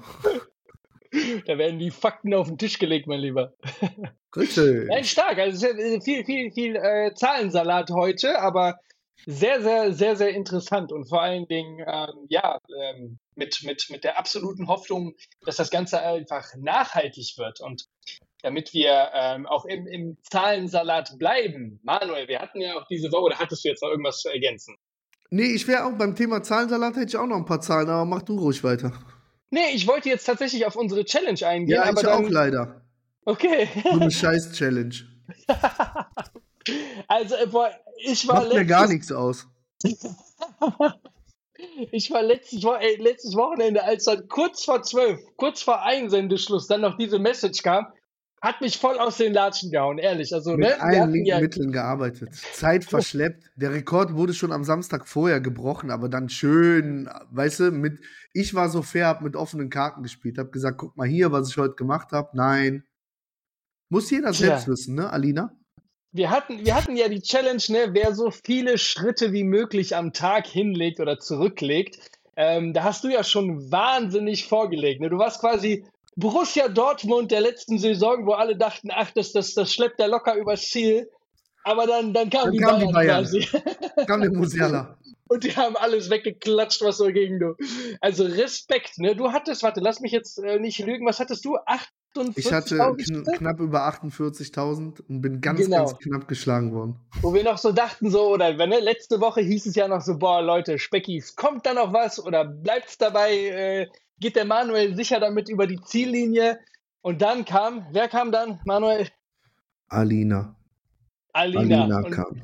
Da 1.46 1.58
werden 1.58 1.78
die 1.80 1.90
Fakten 1.90 2.32
auf 2.34 2.46
den 2.46 2.58
Tisch 2.58 2.78
gelegt, 2.78 3.06
mein 3.08 3.18
Lieber. 3.20 3.52
Richtig. 4.36 4.86
Nein, 4.88 5.02
stark. 5.04 5.38
Also 5.38 5.66
es 5.66 5.72
ist 5.72 5.92
ja 5.92 6.00
viel, 6.00 6.24
viel, 6.24 6.52
viel 6.52 6.76
äh, 6.76 7.12
Zahlensalat 7.14 7.90
heute, 7.90 8.40
aber 8.40 8.78
sehr, 9.26 9.62
sehr, 9.62 9.92
sehr, 9.92 10.16
sehr 10.16 10.30
interessant 10.30 10.92
und 10.92 11.08
vor 11.08 11.22
allen 11.22 11.46
Dingen, 11.46 11.84
ähm, 11.86 12.26
ja, 12.28 12.58
ähm, 12.82 13.18
mit, 13.34 13.62
mit, 13.64 13.86
mit 13.90 14.04
der 14.04 14.18
absoluten 14.18 14.68
Hoffnung, 14.68 15.14
dass 15.44 15.56
das 15.56 15.70
Ganze 15.70 16.00
einfach 16.00 16.54
nachhaltig 16.56 17.34
wird 17.38 17.60
und 17.60 17.86
damit 18.42 18.72
wir 18.72 19.10
ähm, 19.14 19.46
auch 19.46 19.64
im, 19.64 19.86
im 19.86 20.16
Zahlensalat 20.22 21.18
bleiben. 21.18 21.80
Manuel, 21.82 22.28
wir 22.28 22.38
hatten 22.38 22.60
ja 22.60 22.74
auch 22.74 22.86
diese 22.88 23.12
Woche, 23.12 23.22
oder 23.22 23.38
hattest 23.38 23.64
du 23.64 23.68
jetzt 23.68 23.82
noch 23.82 23.90
irgendwas 23.90 24.20
zu 24.20 24.30
ergänzen? 24.30 24.76
Nee, 25.30 25.52
ich 25.54 25.68
wäre 25.68 25.84
auch 25.84 25.92
beim 25.92 26.16
Thema 26.16 26.42
Zahlensalat 26.42 26.96
hätte 26.96 27.08
ich 27.08 27.16
auch 27.16 27.26
noch 27.26 27.36
ein 27.36 27.44
paar 27.44 27.60
Zahlen, 27.60 27.88
aber 27.88 28.04
mach 28.04 28.22
du 28.22 28.38
ruhig 28.38 28.64
weiter. 28.64 28.92
Nee, 29.50 29.70
ich 29.74 29.86
wollte 29.86 30.08
jetzt 30.08 30.24
tatsächlich 30.24 30.66
auf 30.66 30.76
unsere 30.76 31.04
Challenge 31.04 31.46
eingehen, 31.46 31.76
Ja, 31.76 31.82
aber 31.84 32.00
ich 32.00 32.06
dann, 32.06 32.24
auch 32.24 32.28
leider. 32.28 32.82
Okay. 33.24 33.68
So 33.82 33.90
eine 33.90 34.10
Scheiß-Challenge. 34.10 34.94
also, 37.08 37.34
äh, 37.34 37.46
ich 37.98 38.26
war. 38.28 38.42
Macht 38.42 38.54
mir 38.54 38.64
gar 38.64 38.88
nichts 38.88 39.12
aus. 39.12 39.46
ich 41.92 42.10
war 42.10 42.22
letztes, 42.22 42.64
ey, 42.64 42.96
letztes 42.96 43.34
Wochenende, 43.34 43.82
als 43.84 44.04
dann 44.04 44.28
kurz 44.28 44.64
vor 44.64 44.82
zwölf, 44.82 45.20
kurz 45.36 45.62
vor 45.62 45.82
Einsendeschluss, 45.82 46.66
dann 46.66 46.82
noch 46.82 46.96
diese 46.96 47.18
Message 47.18 47.62
kam, 47.62 47.86
hat 48.42 48.60
mich 48.62 48.78
voll 48.78 48.98
aus 48.98 49.18
den 49.18 49.34
Latschen 49.34 49.70
gehauen, 49.70 49.98
ehrlich. 49.98 50.32
Also, 50.32 50.52
Mit 50.52 50.60
ne, 50.60 50.80
allen 50.80 51.10
linken 51.10 51.26
ja 51.26 51.40
Mitteln 51.40 51.72
gearbeitet. 51.72 52.34
Zeit 52.52 52.84
verschleppt. 52.84 53.50
Der 53.56 53.72
Rekord 53.72 54.14
wurde 54.14 54.32
schon 54.32 54.52
am 54.52 54.64
Samstag 54.64 55.06
vorher 55.06 55.40
gebrochen, 55.40 55.90
aber 55.90 56.08
dann 56.08 56.28
schön, 56.30 57.08
weißt 57.30 57.60
du, 57.60 57.70
mit, 57.70 58.00
ich 58.32 58.54
war 58.54 58.70
so 58.70 58.82
fair, 58.82 59.08
hab 59.08 59.20
mit 59.20 59.36
offenen 59.36 59.68
Karten 59.68 60.02
gespielt, 60.02 60.38
hab 60.38 60.52
gesagt, 60.52 60.78
guck 60.78 60.96
mal 60.96 61.06
hier, 61.06 61.32
was 61.32 61.50
ich 61.50 61.58
heute 61.58 61.74
gemacht 61.74 62.12
habe. 62.12 62.30
Nein. 62.34 62.84
Muss 63.90 64.10
jeder 64.10 64.32
selbst 64.32 64.68
wissen, 64.68 64.94
ne, 64.94 65.10
Alina? 65.10 65.52
Wir 66.12 66.30
hatten, 66.30 66.64
wir 66.64 66.74
hatten 66.74 66.96
ja 66.96 67.08
die 67.08 67.22
Challenge, 67.22 67.62
ne, 67.68 67.90
wer 67.92 68.14
so 68.14 68.30
viele 68.30 68.78
Schritte 68.78 69.32
wie 69.32 69.44
möglich 69.44 69.94
am 69.94 70.12
Tag 70.12 70.46
hinlegt 70.46 70.98
oder 70.98 71.18
zurücklegt. 71.18 71.98
Ähm, 72.36 72.72
da 72.72 72.82
hast 72.82 73.04
du 73.04 73.08
ja 73.08 73.22
schon 73.22 73.70
wahnsinnig 73.70 74.46
vorgelegt. 74.46 75.00
Ne? 75.00 75.10
Du 75.10 75.18
warst 75.18 75.40
quasi 75.40 75.84
Borussia 76.16 76.68
Dortmund 76.68 77.30
der 77.30 77.40
letzten 77.40 77.78
Saison, 77.78 78.26
wo 78.26 78.32
alle 78.32 78.56
dachten, 78.56 78.90
ach, 78.92 79.10
das, 79.12 79.32
das, 79.32 79.54
das 79.54 79.72
schleppt 79.72 80.00
er 80.00 80.08
locker 80.08 80.34
übers 80.34 80.62
Ziel. 80.68 81.08
Aber 81.62 81.86
dann, 81.86 82.12
dann 82.12 82.30
kam 82.30 82.44
dann 82.44 82.52
die 82.52 82.58
kam 82.58 82.78
Bayern, 82.78 82.88
die 82.88 82.92
Bayern. 82.92 83.24
quasi. 83.24 84.06
Kam 84.06 84.20
der 84.22 84.32
Musiala. 84.32 84.96
Und 85.30 85.44
die 85.44 85.54
haben 85.54 85.76
alles 85.76 86.10
weggeklatscht, 86.10 86.82
was 86.82 86.96
so 86.96 87.06
ging, 87.06 87.38
du. 87.38 87.54
Also 88.00 88.24
Respekt, 88.24 88.98
ne? 88.98 89.14
Du 89.14 89.30
hattest, 89.30 89.62
warte, 89.62 89.78
lass 89.78 90.00
mich 90.00 90.10
jetzt 90.10 90.38
äh, 90.38 90.58
nicht 90.58 90.80
lügen, 90.80 91.06
was 91.06 91.20
hattest 91.20 91.44
du? 91.44 91.56
48.000? 92.16 92.32
Ich 92.34 92.52
hatte 92.52 92.76
kn 92.76 93.24
knapp 93.36 93.60
über 93.60 93.88
48.000 93.88 95.00
und 95.08 95.20
bin 95.20 95.40
ganz, 95.40 95.60
genau. 95.60 95.84
ganz 95.84 95.98
knapp 95.98 96.26
geschlagen 96.26 96.74
worden. 96.74 96.96
Wo 97.22 97.32
wir 97.32 97.44
noch 97.44 97.58
so 97.58 97.70
dachten, 97.70 98.10
so, 98.10 98.26
oder 98.26 98.58
wenn, 98.58 98.70
ne, 98.70 98.80
letzte 98.80 99.20
Woche 99.20 99.40
hieß 99.40 99.66
es 99.66 99.76
ja 99.76 99.86
noch 99.86 100.00
so, 100.00 100.18
boah, 100.18 100.42
Leute, 100.42 100.80
Speckis, 100.80 101.36
kommt 101.36 101.64
da 101.64 101.74
noch 101.74 101.92
was 101.92 102.18
oder 102.18 102.44
bleibt's 102.44 102.98
dabei? 102.98 103.32
Äh, 103.32 103.88
geht 104.18 104.34
der 104.34 104.46
Manuel 104.46 104.96
sicher 104.96 105.20
damit 105.20 105.48
über 105.48 105.68
die 105.68 105.80
Ziellinie. 105.80 106.58
Und 107.02 107.22
dann 107.22 107.44
kam, 107.44 107.86
wer 107.92 108.08
kam 108.08 108.32
dann, 108.32 108.58
Manuel? 108.64 109.06
Alina. 109.86 110.56
Alina, 111.32 111.84
Alina 111.84 112.02
kam. 112.10 112.42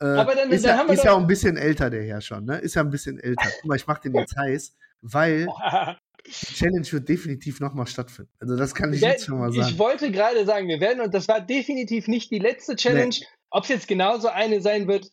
Äh, 0.00 0.04
Aber 0.04 0.34
dann, 0.34 0.50
ist, 0.50 0.64
dann 0.64 0.86
ja, 0.86 0.92
ist 0.92 1.04
ja 1.04 1.12
auch 1.12 1.20
ein 1.20 1.26
bisschen 1.26 1.56
älter, 1.56 1.90
der 1.90 2.04
Herr 2.04 2.20
schon, 2.20 2.44
ne? 2.44 2.58
Ist 2.58 2.74
ja 2.74 2.82
ein 2.82 2.90
bisschen 2.90 3.18
älter. 3.18 3.48
Guck 3.60 3.68
mal, 3.68 3.76
ich 3.76 3.86
mach 3.86 3.98
den 3.98 4.14
jetzt 4.14 4.36
heiß, 4.36 4.76
weil 5.00 5.46
die 6.26 6.30
Challenge 6.30 6.86
wird 6.90 7.08
definitiv 7.08 7.60
nochmal 7.60 7.86
stattfinden. 7.86 8.30
Also 8.38 8.56
das 8.56 8.74
kann 8.74 8.92
ich 8.92 9.00
der, 9.00 9.10
jetzt 9.10 9.26
schon 9.26 9.38
mal 9.38 9.52
sagen. 9.52 9.68
Ich 9.68 9.78
wollte 9.78 10.10
gerade 10.12 10.44
sagen, 10.46 10.68
wir 10.68 10.80
werden, 10.80 11.00
und 11.00 11.12
das 11.12 11.26
war 11.26 11.40
definitiv 11.40 12.06
nicht 12.06 12.30
die 12.30 12.38
letzte 12.38 12.76
Challenge. 12.76 13.16
Nee. 13.18 13.26
Ob 13.50 13.64
es 13.64 13.68
jetzt 13.68 13.88
genauso 13.88 14.28
eine 14.28 14.60
sein 14.60 14.88
wird, 14.88 15.10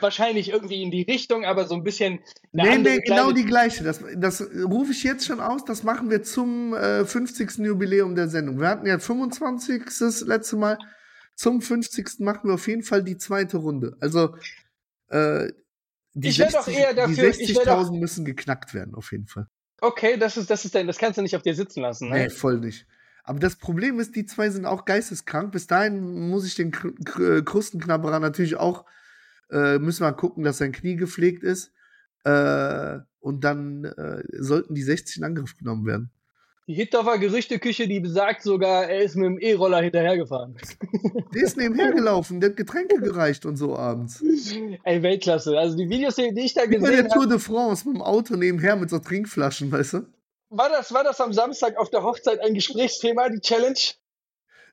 wahrscheinlich 0.00 0.50
irgendwie 0.50 0.82
in 0.82 0.90
die 0.90 1.02
Richtung, 1.02 1.44
aber 1.44 1.66
so 1.66 1.74
ein 1.74 1.82
bisschen. 1.82 2.20
Nee, 2.52 2.78
nee, 2.78 2.98
genau 2.98 3.32
die 3.32 3.44
gleiche. 3.44 3.84
Das, 3.84 4.02
das 4.16 4.42
rufe 4.42 4.92
ich 4.92 5.02
jetzt 5.02 5.26
schon 5.26 5.40
aus. 5.40 5.64
Das 5.64 5.82
machen 5.82 6.10
wir 6.10 6.22
zum 6.22 6.74
äh, 6.74 7.04
50. 7.04 7.58
Jubiläum 7.58 8.14
der 8.14 8.28
Sendung. 8.28 8.60
Wir 8.60 8.68
hatten 8.68 8.86
ja 8.86 8.98
25. 8.98 9.84
das 9.98 10.20
letzte 10.22 10.56
Mal. 10.56 10.78
Zum 11.34 11.60
50. 11.60 12.20
machen 12.20 12.48
wir 12.48 12.54
auf 12.54 12.66
jeden 12.66 12.82
Fall 12.82 13.04
die 13.04 13.16
zweite 13.16 13.58
Runde. 13.58 13.96
Also, 14.00 14.34
äh, 15.08 15.48
die 16.14 16.32
60.000 16.32 17.98
müssen 17.98 18.24
geknackt 18.24 18.74
werden, 18.74 18.94
auf 18.94 19.12
jeden 19.12 19.26
Fall. 19.26 19.46
Okay, 19.80 20.16
das 20.16 20.36
ist, 20.36 20.50
das 20.50 20.64
ist 20.64 20.74
denn, 20.74 20.88
das 20.88 20.98
kannst 20.98 21.18
du 21.18 21.22
nicht 21.22 21.36
auf 21.36 21.42
dir 21.42 21.54
sitzen 21.54 21.82
lassen, 21.82 22.08
ne? 22.08 22.24
Nee, 22.24 22.30
voll 22.30 22.58
nicht. 22.58 22.86
Aber 23.22 23.38
das 23.38 23.56
Problem 23.56 24.00
ist, 24.00 24.16
die 24.16 24.24
zwei 24.24 24.48
sind 24.50 24.64
auch 24.64 24.84
geisteskrank. 24.86 25.52
Bis 25.52 25.66
dahin 25.66 26.28
muss 26.30 26.46
ich 26.46 26.54
den 26.54 26.72
Krustenknabberer 26.72 28.20
natürlich 28.20 28.56
auch, 28.56 28.86
äh, 29.50 29.78
müssen 29.78 30.02
wir 30.02 30.12
gucken, 30.12 30.44
dass 30.44 30.58
sein 30.58 30.72
Knie 30.72 30.96
gepflegt 30.96 31.42
ist. 31.42 31.72
Äh, 32.24 32.98
und 33.20 33.44
dann 33.44 33.84
äh, 33.84 34.22
sollten 34.32 34.74
die 34.74 34.82
60 34.82 35.18
in 35.18 35.24
Angriff 35.24 35.56
genommen 35.56 35.86
werden. 35.86 36.10
Die 36.68 36.74
Hittorfer 36.74 37.18
Gerüchteküche, 37.18 37.88
die 37.88 37.98
besagt 37.98 38.42
sogar, 38.42 38.84
er 38.84 39.00
ist 39.00 39.16
mit 39.16 39.24
dem 39.24 39.38
E-Roller 39.38 39.80
hinterhergefahren. 39.80 40.54
Der 41.34 41.42
ist 41.42 41.56
nebenher 41.56 41.92
gelaufen, 41.92 42.40
der 42.40 42.50
hat 42.50 42.56
Getränke 42.56 43.00
gereicht 43.00 43.46
und 43.46 43.56
so 43.56 43.76
abends. 43.76 44.22
Ey, 44.84 45.02
Weltklasse. 45.02 45.58
Also 45.58 45.76
die 45.76 45.88
Videos, 45.88 46.16
die 46.16 46.32
ich 46.36 46.54
da 46.54 46.66
gesehen 46.66 46.84
habe. 46.84 46.96
der 46.96 47.08
Tour 47.08 47.26
de 47.26 47.38
France 47.38 47.86
mit 47.86 47.96
dem 47.96 48.02
Auto 48.02 48.34
nebenher 48.36 48.76
mit 48.76 48.90
so 48.90 48.98
Trinkflaschen, 48.98 49.70
weißt 49.72 49.94
du? 49.94 50.06
War 50.50 50.68
das, 50.68 50.92
war 50.92 51.04
das 51.04 51.20
am 51.20 51.32
Samstag 51.32 51.76
auf 51.76 51.90
der 51.90 52.02
Hochzeit 52.02 52.40
ein 52.40 52.54
Gesprächsthema, 52.54 53.28
die 53.28 53.40
Challenge? 53.40 53.78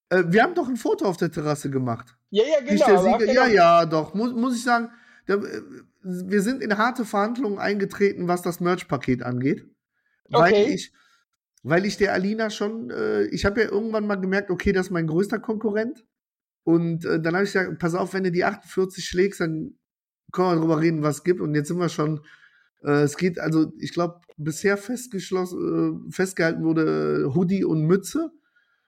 Äh, 0.09 0.23
wir 0.27 0.43
haben 0.43 0.55
doch 0.55 0.67
ein 0.67 0.77
Foto 0.77 1.05
auf 1.05 1.17
der 1.17 1.31
Terrasse 1.31 1.69
gemacht. 1.69 2.15
Ja, 2.35 2.43
ja, 2.43 2.59
genau. 2.61 3.19
Ja, 3.19 3.47
ja, 3.47 3.85
doch. 3.85 4.13
Muss, 4.13 4.33
muss 4.33 4.55
ich 4.55 4.63
sagen, 4.63 4.89
der, 5.27 5.37
äh, 5.37 5.61
wir 6.01 6.41
sind 6.41 6.61
in 6.61 6.77
harte 6.77 7.05
Verhandlungen 7.05 7.59
eingetreten, 7.59 8.27
was 8.27 8.41
das 8.41 8.59
Merch-Paket 8.59 9.23
angeht. 9.23 9.65
Weil 10.29 10.53
okay. 10.53 10.73
ich 10.73 10.91
weil 11.67 11.83
ich 11.85 11.97
der 11.97 12.13
Alina 12.13 12.51
schon, 12.51 12.91
äh, 12.91 13.23
ich 13.25 13.43
habe 13.43 13.61
ja 13.61 13.71
irgendwann 13.71 14.05
mal 14.05 14.21
gemerkt, 14.21 14.51
okay, 14.51 14.71
das 14.71 14.87
ist 14.87 14.91
mein 14.91 15.07
größter 15.07 15.39
Konkurrent. 15.39 16.05
Und 16.63 17.05
äh, 17.05 17.19
dann 17.19 17.33
habe 17.33 17.43
ich 17.43 17.53
gesagt, 17.53 17.79
pass 17.79 17.95
auf, 17.95 18.13
wenn 18.13 18.23
du 18.23 18.31
die 18.31 18.45
48 18.45 19.03
schlägst, 19.03 19.39
dann 19.39 19.73
können 20.31 20.49
wir 20.49 20.59
drüber 20.59 20.79
reden, 20.79 21.01
was 21.01 21.17
es 21.17 21.23
gibt. 21.23 21.41
Und 21.41 21.55
jetzt 21.55 21.69
sind 21.69 21.79
wir 21.79 21.89
schon, 21.89 22.21
äh, 22.83 23.01
es 23.01 23.17
geht, 23.17 23.39
also 23.39 23.71
ich 23.79 23.93
glaube, 23.93 24.21
bisher 24.37 24.77
festgeschlossen, 24.77 26.07
äh, 26.07 26.11
festgehalten 26.11 26.63
wurde 26.63 27.33
Hoodie 27.33 27.63
und 27.63 27.81
Mütze. 27.81 28.29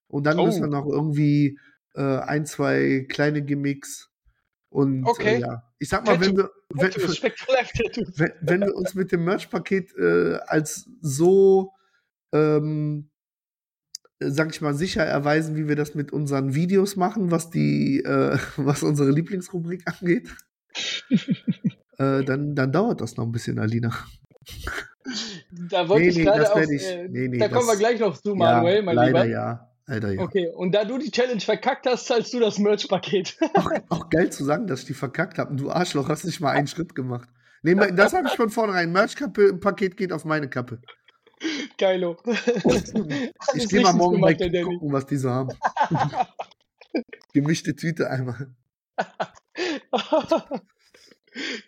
Und 0.08 0.28
dann 0.28 0.38
oh. 0.38 0.46
müssen 0.46 0.62
wir 0.62 0.70
noch 0.70 0.86
irgendwie 0.86 1.58
äh, 1.98 2.20
ein, 2.20 2.46
zwei 2.46 3.06
kleine 3.10 3.42
Gimmicks. 3.42 4.10
Und 4.70 5.04
äh, 5.04 5.10
okay. 5.10 5.40
ja, 5.40 5.64
ich 5.80 5.90
sag 5.90 6.06
mal, 6.06 6.22
wenn 6.22 6.38
wir, 6.38 6.50
wenn, 6.74 6.92
wenn, 8.16 8.32
wenn, 8.42 8.62
wir 8.62 8.76
uns 8.76 8.96
mit 8.96 9.12
dem 9.12 9.26
Merch-Paket 9.26 9.94
als 10.48 10.90
so 11.02 11.74
ähm, 12.34 13.10
sag 14.20 14.52
ich 14.52 14.62
mal, 14.62 14.74
sicher 14.74 15.04
erweisen, 15.04 15.56
wie 15.56 15.68
wir 15.68 15.76
das 15.76 15.96
mit 15.96 16.12
unseren 16.12 16.56
Videos 16.56 16.96
machen, 16.96 17.32
was 17.32 17.50
die, 17.50 18.00
äh, 18.04 18.38
was 18.58 18.84
unsere 18.84 19.12
Lieblingsrubrik 19.12 19.84
angeht. 19.86 20.30
äh, 21.98 22.24
dann, 22.24 22.56
dann 22.56 22.72
dauert 22.72 23.02
das 23.02 23.18
noch 23.18 23.26
ein 23.26 23.32
bisschen, 23.32 23.60
Alina. 23.60 23.96
Da 25.70 25.88
wollte 25.88 26.04
nee, 26.04 26.10
ich 26.10 26.18
gerade 26.18 26.52
auf, 26.52 26.60
äh, 26.60 27.08
nee, 27.08 27.28
nee, 27.30 27.38
da 27.38 27.48
kommen 27.48 27.68
wir 27.68 27.78
gleich 27.78 28.00
noch 28.00 28.20
zu, 28.20 28.36
Manuel, 28.36 28.78
ja, 28.78 28.82
mein 28.82 28.96
leider 28.96 29.24
Lieber. 29.24 29.32
ja. 29.32 29.67
Leider 29.88 30.12
ja. 30.12 30.22
Okay, 30.22 30.50
und 30.50 30.74
da 30.74 30.84
du 30.84 30.98
die 30.98 31.12
Challenge 31.12 31.40
verkackt 31.40 31.86
hast, 31.88 32.08
zahlst 32.08 32.34
du 32.34 32.42
das 32.42 32.60
Merch-Paket. 32.60 33.38
auch, 33.54 33.72
auch, 33.88 34.10
geil 34.10 34.30
zu 34.30 34.44
sagen, 34.44 34.68
dass 34.68 34.82
ich 34.82 34.88
die 34.88 34.94
verkackt 34.94 35.38
habe. 35.38 35.56
Du 35.56 35.72
Arschloch, 35.72 36.10
hast 36.10 36.26
nicht 36.26 36.42
mal 36.42 36.52
einen 36.52 36.68
Schritt 36.68 36.94
gemacht. 36.94 37.30
Nee, 37.64 37.74
das 37.94 38.14
habe 38.14 38.28
ich 38.28 38.36
von 38.36 38.50
vornherein. 38.50 38.92
Merch-Paket 38.92 39.96
geht 39.96 40.12
auf 40.12 40.26
meine 40.26 40.50
Kappe. 40.50 40.82
Geilo. 41.78 42.18
ich 43.54 43.70
gehe 43.70 43.82
mal 43.82 43.94
morgen 43.94 44.16
gemacht, 44.16 44.40
weg 44.40 44.64
gucken, 44.64 44.92
was 44.92 45.06
die 45.06 45.18
so 45.18 45.30
haben. 45.30 45.58
Gemischte 47.34 47.76
Tüte 47.76 48.10
einmal. 48.10 48.54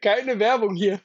Keine 0.02 0.40
Werbung 0.40 0.76
hier. 0.76 1.00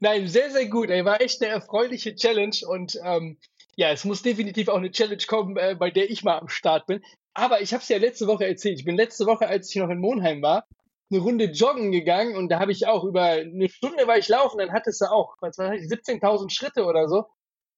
Nein, 0.00 0.28
sehr, 0.28 0.50
sehr 0.50 0.66
gut. 0.68 0.90
Ey, 0.90 1.04
war 1.04 1.20
echt 1.20 1.42
eine 1.42 1.50
erfreuliche 1.50 2.14
Challenge 2.14 2.56
und 2.66 2.98
ähm, 3.02 3.38
ja, 3.76 3.90
es 3.90 4.04
muss 4.04 4.22
definitiv 4.22 4.68
auch 4.68 4.76
eine 4.76 4.90
Challenge 4.90 5.22
kommen, 5.26 5.56
äh, 5.56 5.76
bei 5.78 5.90
der 5.90 6.10
ich 6.10 6.24
mal 6.24 6.38
am 6.38 6.48
Start 6.48 6.86
bin. 6.86 7.02
Aber 7.34 7.62
ich 7.62 7.72
habe 7.72 7.82
es 7.82 7.88
ja 7.88 7.98
letzte 7.98 8.26
Woche 8.26 8.46
erzählt. 8.46 8.78
Ich 8.78 8.84
bin 8.84 8.96
letzte 8.96 9.26
Woche, 9.26 9.48
als 9.48 9.70
ich 9.70 9.76
noch 9.76 9.88
in 9.88 10.00
Monheim 10.00 10.42
war, 10.42 10.66
eine 11.10 11.20
Runde 11.20 11.46
joggen 11.46 11.92
gegangen 11.92 12.36
und 12.36 12.48
da 12.48 12.58
habe 12.58 12.72
ich 12.72 12.86
auch 12.86 13.04
über 13.04 13.22
eine 13.22 13.68
Stunde 13.68 14.06
war 14.06 14.18
ich 14.18 14.28
laufen, 14.28 14.58
dann 14.58 14.72
hattest 14.72 15.00
du 15.00 15.06
auch 15.06 15.36
17.000 15.40 16.50
Schritte 16.50 16.84
oder 16.84 17.08
so. 17.08 17.26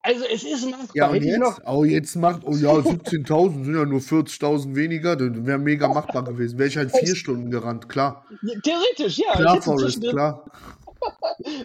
Also 0.01 0.25
es 0.27 0.45
ist 0.45 0.67
machbar. 0.67 0.89
Ja, 0.95 1.09
und 1.09 1.23
jetzt? 1.23 1.39
Noch 1.39 1.61
oh, 1.67 1.85
jetzt 1.85 2.15
macht, 2.17 2.43
oh 2.45 2.55
ja, 2.55 2.71
17.000 2.73 3.65
sind 3.65 3.75
ja 3.75 3.85
nur 3.87 4.01
40.000 4.01 4.75
weniger, 4.75 5.17
das 5.17 5.31
wäre 5.47 5.59
mega 5.59 5.89
machbar 5.89 6.25
gewesen. 6.25 6.59
Wäre 6.59 6.69
ich 6.69 6.77
halt 6.77 6.95
vier 6.95 7.17
Stunden 7.17 7.51
gerannt, 7.51 7.89
klar. 7.89 8.27
Theoretisch, 8.63 9.19
ja. 9.19 9.33
Klar, 9.33 9.63
Forrest, 9.63 10.03
klar. 10.03 10.45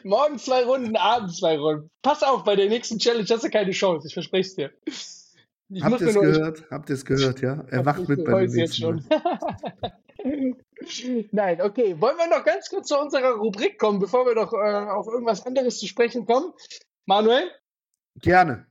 Morgen 0.03 0.37
zwei 0.37 0.63
Runden, 0.63 0.95
abends 0.95 1.37
zwei 1.37 1.57
Runden. 1.57 1.89
Pass 2.01 2.23
auf, 2.23 2.43
bei 2.43 2.55
der 2.55 2.69
nächsten 2.69 2.99
Challenge 2.99 3.27
hast 3.29 3.43
du 3.43 3.49
keine 3.49 3.71
Chance, 3.71 4.07
ich 4.07 4.13
verspreche 4.13 4.49
es 4.49 4.55
dir. 4.55 4.71
Ich 4.85 5.83
Habt 5.83 6.01
ihr 6.01 6.07
es 6.07 6.15
gehört? 6.15 6.63
Habt 6.71 6.89
ihr 6.89 6.95
es 6.95 7.05
gehört, 7.05 7.41
ja? 7.41 7.63
Er 7.69 7.85
wacht 7.85 8.09
mit 8.09 8.25
bei 8.25 8.47
den 8.47 8.57
jetzt 8.57 8.77
schon. 8.77 9.05
Nein, 11.31 11.61
okay. 11.61 11.95
Wollen 12.01 12.17
wir 12.17 12.27
noch 12.27 12.43
ganz 12.43 12.69
kurz 12.69 12.87
zu 12.87 12.99
unserer 12.99 13.35
Rubrik 13.35 13.77
kommen, 13.77 13.99
bevor 13.99 14.25
wir 14.25 14.33
noch 14.33 14.51
äh, 14.51 14.89
auf 14.89 15.07
irgendwas 15.07 15.45
anderes 15.45 15.79
zu 15.79 15.87
sprechen 15.87 16.25
kommen? 16.25 16.51
Manuel? 17.05 17.51
Gerne. 18.21 18.65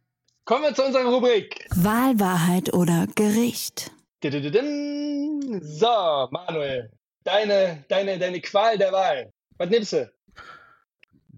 Kommen 0.44 0.64
wir 0.64 0.74
zu 0.74 0.84
unserer 0.84 1.04
Rubrik. 1.04 1.68
Wahl, 1.76 2.18
Wahrheit 2.18 2.74
oder 2.74 3.06
Gericht. 3.14 3.92
So, 4.22 6.28
Manuel, 6.30 6.90
deine, 7.22 7.84
deine, 7.88 8.18
deine 8.18 8.40
Qual 8.40 8.76
der 8.76 8.92
Wahl. 8.92 9.32
Was 9.58 9.70
nimmst 9.70 9.92
du? 9.92 10.10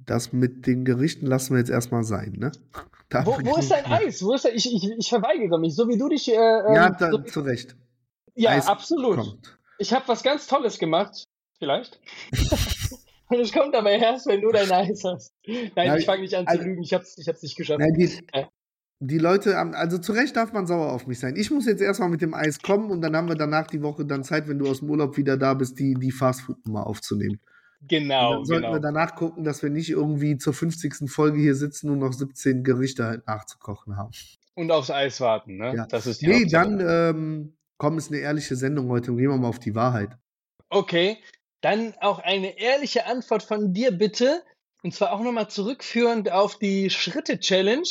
Das 0.07 0.33
mit 0.33 0.67
den 0.67 0.85
Gerichten 0.85 1.27
lassen 1.27 1.55
wir 1.55 1.59
jetzt 1.59 1.71
erstmal 1.71 2.05
sein, 2.05 2.35
ne? 2.39 2.53
wo, 3.25 3.39
wo 3.43 3.57
ist 3.57 3.71
dein 3.71 3.85
Eis? 3.87 4.23
Wo 4.23 4.35
ist 4.35 4.45
dein, 4.45 4.55
ich, 4.55 4.73
ich, 4.73 4.91
ich 4.99 5.09
verweigere 5.09 5.59
mich, 5.59 5.75
so 5.75 5.89
wie 5.89 5.99
du 5.99 6.09
dich. 6.09 6.29
Äh, 6.29 6.35
ja, 6.35 6.87
ähm, 6.87 6.97
da, 6.99 7.11
so, 7.11 7.19
zu 7.19 7.41
Recht. 7.41 7.77
Ja, 8.35 8.51
Eis 8.51 8.67
absolut. 8.67 9.17
Kommt. 9.17 9.59
Ich 9.79 9.93
habe 9.93 10.07
was 10.09 10.23
ganz 10.23 10.47
Tolles 10.47 10.79
gemacht, 10.79 11.25
vielleicht. 11.59 12.01
Und 13.29 13.39
es 13.41 13.53
kommt 13.53 13.75
aber 13.75 13.91
erst, 13.91 14.27
wenn 14.27 14.41
du 14.41 14.51
dein 14.51 14.71
Eis 14.71 15.03
hast. 15.05 15.33
Nein, 15.47 15.71
ja, 15.75 15.97
ich 15.97 16.05
fange 16.05 16.23
nicht 16.23 16.35
an 16.35 16.47
also, 16.47 16.63
zu 16.63 16.69
lügen, 16.69 16.83
ich 16.83 16.93
habe 16.93 17.05
es 17.05 17.17
ich 17.19 17.43
nicht 17.43 17.57
geschafft. 17.57 17.81
Nein, 17.81 17.95
die, 17.95 18.19
ja. 18.35 18.49
die 19.01 19.19
Leute, 19.19 19.57
also 19.57 19.99
zu 19.99 20.13
Recht 20.13 20.37
darf 20.37 20.53
man 20.53 20.67
sauer 20.67 20.93
auf 20.93 21.07
mich 21.07 21.19
sein. 21.19 21.35
Ich 21.37 21.51
muss 21.51 21.67
jetzt 21.67 21.81
erstmal 21.81 22.11
mit 22.11 22.23
dem 22.23 22.35
Eis 22.35 22.61
kommen 22.61 22.91
und 22.91 23.01
dann 23.01 23.17
haben 23.17 23.29
wir 23.29 23.37
danach 23.37 23.67
die 23.67 23.83
Woche 23.83 24.05
dann 24.05 24.23
Zeit, 24.23 24.49
wenn 24.49 24.59
du 24.59 24.69
aus 24.69 24.81
dem 24.81 24.91
Urlaub 24.91 25.17
wieder 25.17 25.37
da 25.37 25.55
bist, 25.55 25.79
die, 25.79 25.95
die 25.95 26.13
Fastfood-Nummer 26.13 26.87
aufzunehmen. 26.87 27.41
Genau. 27.89 28.35
dann 28.35 28.45
sollten 28.45 28.63
genau. 28.63 28.75
wir 28.75 28.81
danach 28.81 29.15
gucken, 29.15 29.45
dass 29.45 29.63
wir 29.63 29.71
nicht 29.71 29.91
irgendwie 29.91 30.37
zur 30.37 30.53
50. 30.53 31.11
Folge 31.11 31.41
hier 31.41 31.55
sitzen 31.55 31.91
und 31.91 31.99
noch 31.99 32.13
17 32.13 32.63
Gerichte 32.63 33.05
halt 33.05 33.27
nachzukochen 33.27 33.97
haben. 33.97 34.11
Und 34.55 34.71
aufs 34.71 34.91
Eis 34.91 35.21
warten, 35.21 35.57
ne? 35.57 35.75
Ja. 35.75 35.87
Das 35.87 36.07
ist 36.07 36.21
die 36.21 36.27
nee, 36.27 36.43
Hauptsache. 36.43 36.77
dann 36.77 37.17
ähm, 37.17 37.57
komm, 37.79 37.97
ist 37.97 38.11
eine 38.11 38.21
ehrliche 38.21 38.57
Sendung 38.57 38.89
heute 38.91 39.11
und 39.11 39.17
gehen 39.17 39.31
wir 39.31 39.37
mal 39.39 39.49
auf 39.49 39.59
die 39.59 39.75
Wahrheit. 39.75 40.11
Okay, 40.69 41.19
dann 41.63 41.95
auch 42.01 42.19
eine 42.19 42.59
ehrliche 42.59 43.07
Antwort 43.07 43.43
von 43.43 43.73
dir 43.73 43.91
bitte. 43.91 44.43
Und 44.83 44.95
zwar 44.95 45.13
auch 45.13 45.21
nochmal 45.21 45.51
zurückführend 45.51 46.31
auf 46.31 46.59
die 46.59 46.91
Schritte-Challenge. 46.91 47.89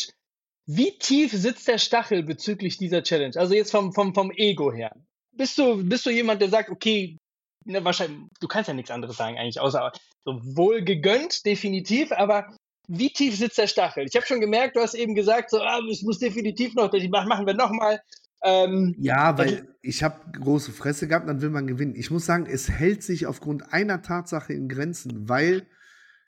Wie 0.66 0.98
tief 0.98 1.32
sitzt 1.32 1.68
der 1.68 1.78
Stachel 1.78 2.24
bezüglich 2.24 2.78
dieser 2.78 3.04
Challenge? 3.04 3.36
Also 3.36 3.54
jetzt 3.54 3.72
vom, 3.72 3.94
vom, 3.94 4.14
vom 4.14 4.32
Ego 4.32 4.72
her. 4.72 4.96
Bist 5.32 5.58
du, 5.58 5.84
bist 5.84 6.06
du 6.06 6.10
jemand, 6.10 6.42
der 6.42 6.50
sagt, 6.50 6.70
okay, 6.70 7.18
ne, 7.66 7.84
wahrscheinlich, 7.84 8.20
du 8.40 8.48
kannst 8.48 8.68
ja 8.68 8.74
nichts 8.74 8.92
anderes 8.92 9.18
sagen 9.18 9.38
eigentlich, 9.38 9.60
außer 9.60 9.92
so 10.26 10.40
wohl 10.56 10.84
gegönnt, 10.84 11.46
definitiv, 11.46 12.12
aber 12.12 12.48
wie 12.88 13.12
tief 13.12 13.38
sitzt 13.38 13.58
der 13.58 13.68
Stachel? 13.68 14.06
Ich 14.08 14.16
habe 14.16 14.26
schon 14.26 14.42
gemerkt, 14.42 14.76
du 14.76 14.82
hast 14.82 14.96
eben 14.96 15.14
gesagt, 15.14 15.52
so, 15.52 15.62
ah, 15.62 15.80
es 15.92 16.02
muss 16.02 16.20
definitiv 16.20 16.74
noch, 16.74 16.90
das 16.90 17.04
machen 17.08 17.46
wir 17.46 17.54
nochmal. 17.54 18.02
Ähm, 18.42 18.96
ja, 18.98 19.38
weil 19.38 19.68
ich 19.82 20.02
habe 20.02 20.32
große 20.32 20.72
Fresse 20.72 21.08
gehabt, 21.08 21.28
dann 21.28 21.42
will 21.42 21.50
man 21.50 21.68
gewinnen. 21.68 21.96
Ich 21.96 22.10
muss 22.10 22.26
sagen, 22.26 22.46
es 22.46 22.70
hält 22.70 23.04
sich 23.04 23.28
aufgrund 23.28 23.74
einer 23.74 24.02
Tatsache 24.02 24.54
in 24.54 24.70
Grenzen, 24.70 25.28
weil 25.28 25.68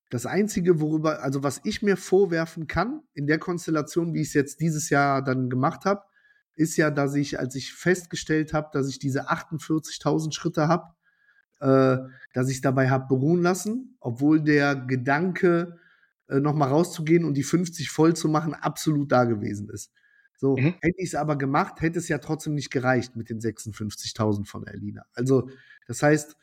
das 0.10 0.26
Einzige, 0.26 0.82
worüber, 0.82 1.24
also 1.24 1.42
was 1.42 1.62
ich 1.64 1.82
mir 1.82 1.96
vorwerfen 1.96 2.68
kann, 2.68 3.02
in 3.14 3.28
der 3.28 3.40
Konstellation, 3.40 4.14
wie 4.14 4.22
ich 4.22 4.28
es 4.28 4.34
jetzt 4.34 4.60
dieses 4.60 4.90
Jahr 4.90 5.24
dann 5.24 5.50
gemacht 5.50 5.86
habe, 5.86 6.02
ist 6.56 6.76
ja, 6.76 6.92
dass 6.92 7.16
ich, 7.16 7.40
als 7.40 7.56
ich 7.56 7.74
festgestellt 7.74 8.54
habe, 8.54 8.70
dass 8.74 8.90
ich 8.90 9.00
diese 9.00 9.30
48.000 9.30 10.34
Schritte 10.34 10.68
habe, 10.68 10.94
äh, 11.62 11.98
dass 12.34 12.50
ich 12.50 12.56
es 12.56 12.62
dabei 12.62 12.90
habe 12.90 13.08
beruhen 13.08 13.42
lassen, 13.42 13.96
obwohl 14.00 14.42
der 14.42 14.76
Gedanke, 14.76 15.78
äh, 16.28 16.40
nochmal 16.40 16.70
rauszugehen 16.70 17.26
und 17.26 17.36
die 17.36 17.44
50 17.44 17.90
voll 17.90 18.16
zu 18.16 18.30
machen, 18.30 18.54
absolut 18.54 19.12
da 19.12 19.26
gewesen 19.26 19.70
ist. 19.70 19.92
So, 20.38 20.56
mhm. 20.58 20.74
hätte 20.82 20.98
ich 20.98 21.10
es 21.10 21.16
aber 21.16 21.38
gemacht, 21.38 21.82
hätte 21.82 22.00
es 22.00 22.08
ja 22.08 22.18
trotzdem 22.18 22.56
nicht 22.56 22.72
gereicht 22.72 23.16
mit 23.16 23.30
den 23.30 23.40
56.000 23.40 24.48
von 24.48 24.66
Erlina. 24.66 25.06
Also, 25.14 25.50
das 25.88 26.02
heißt, 26.02 26.36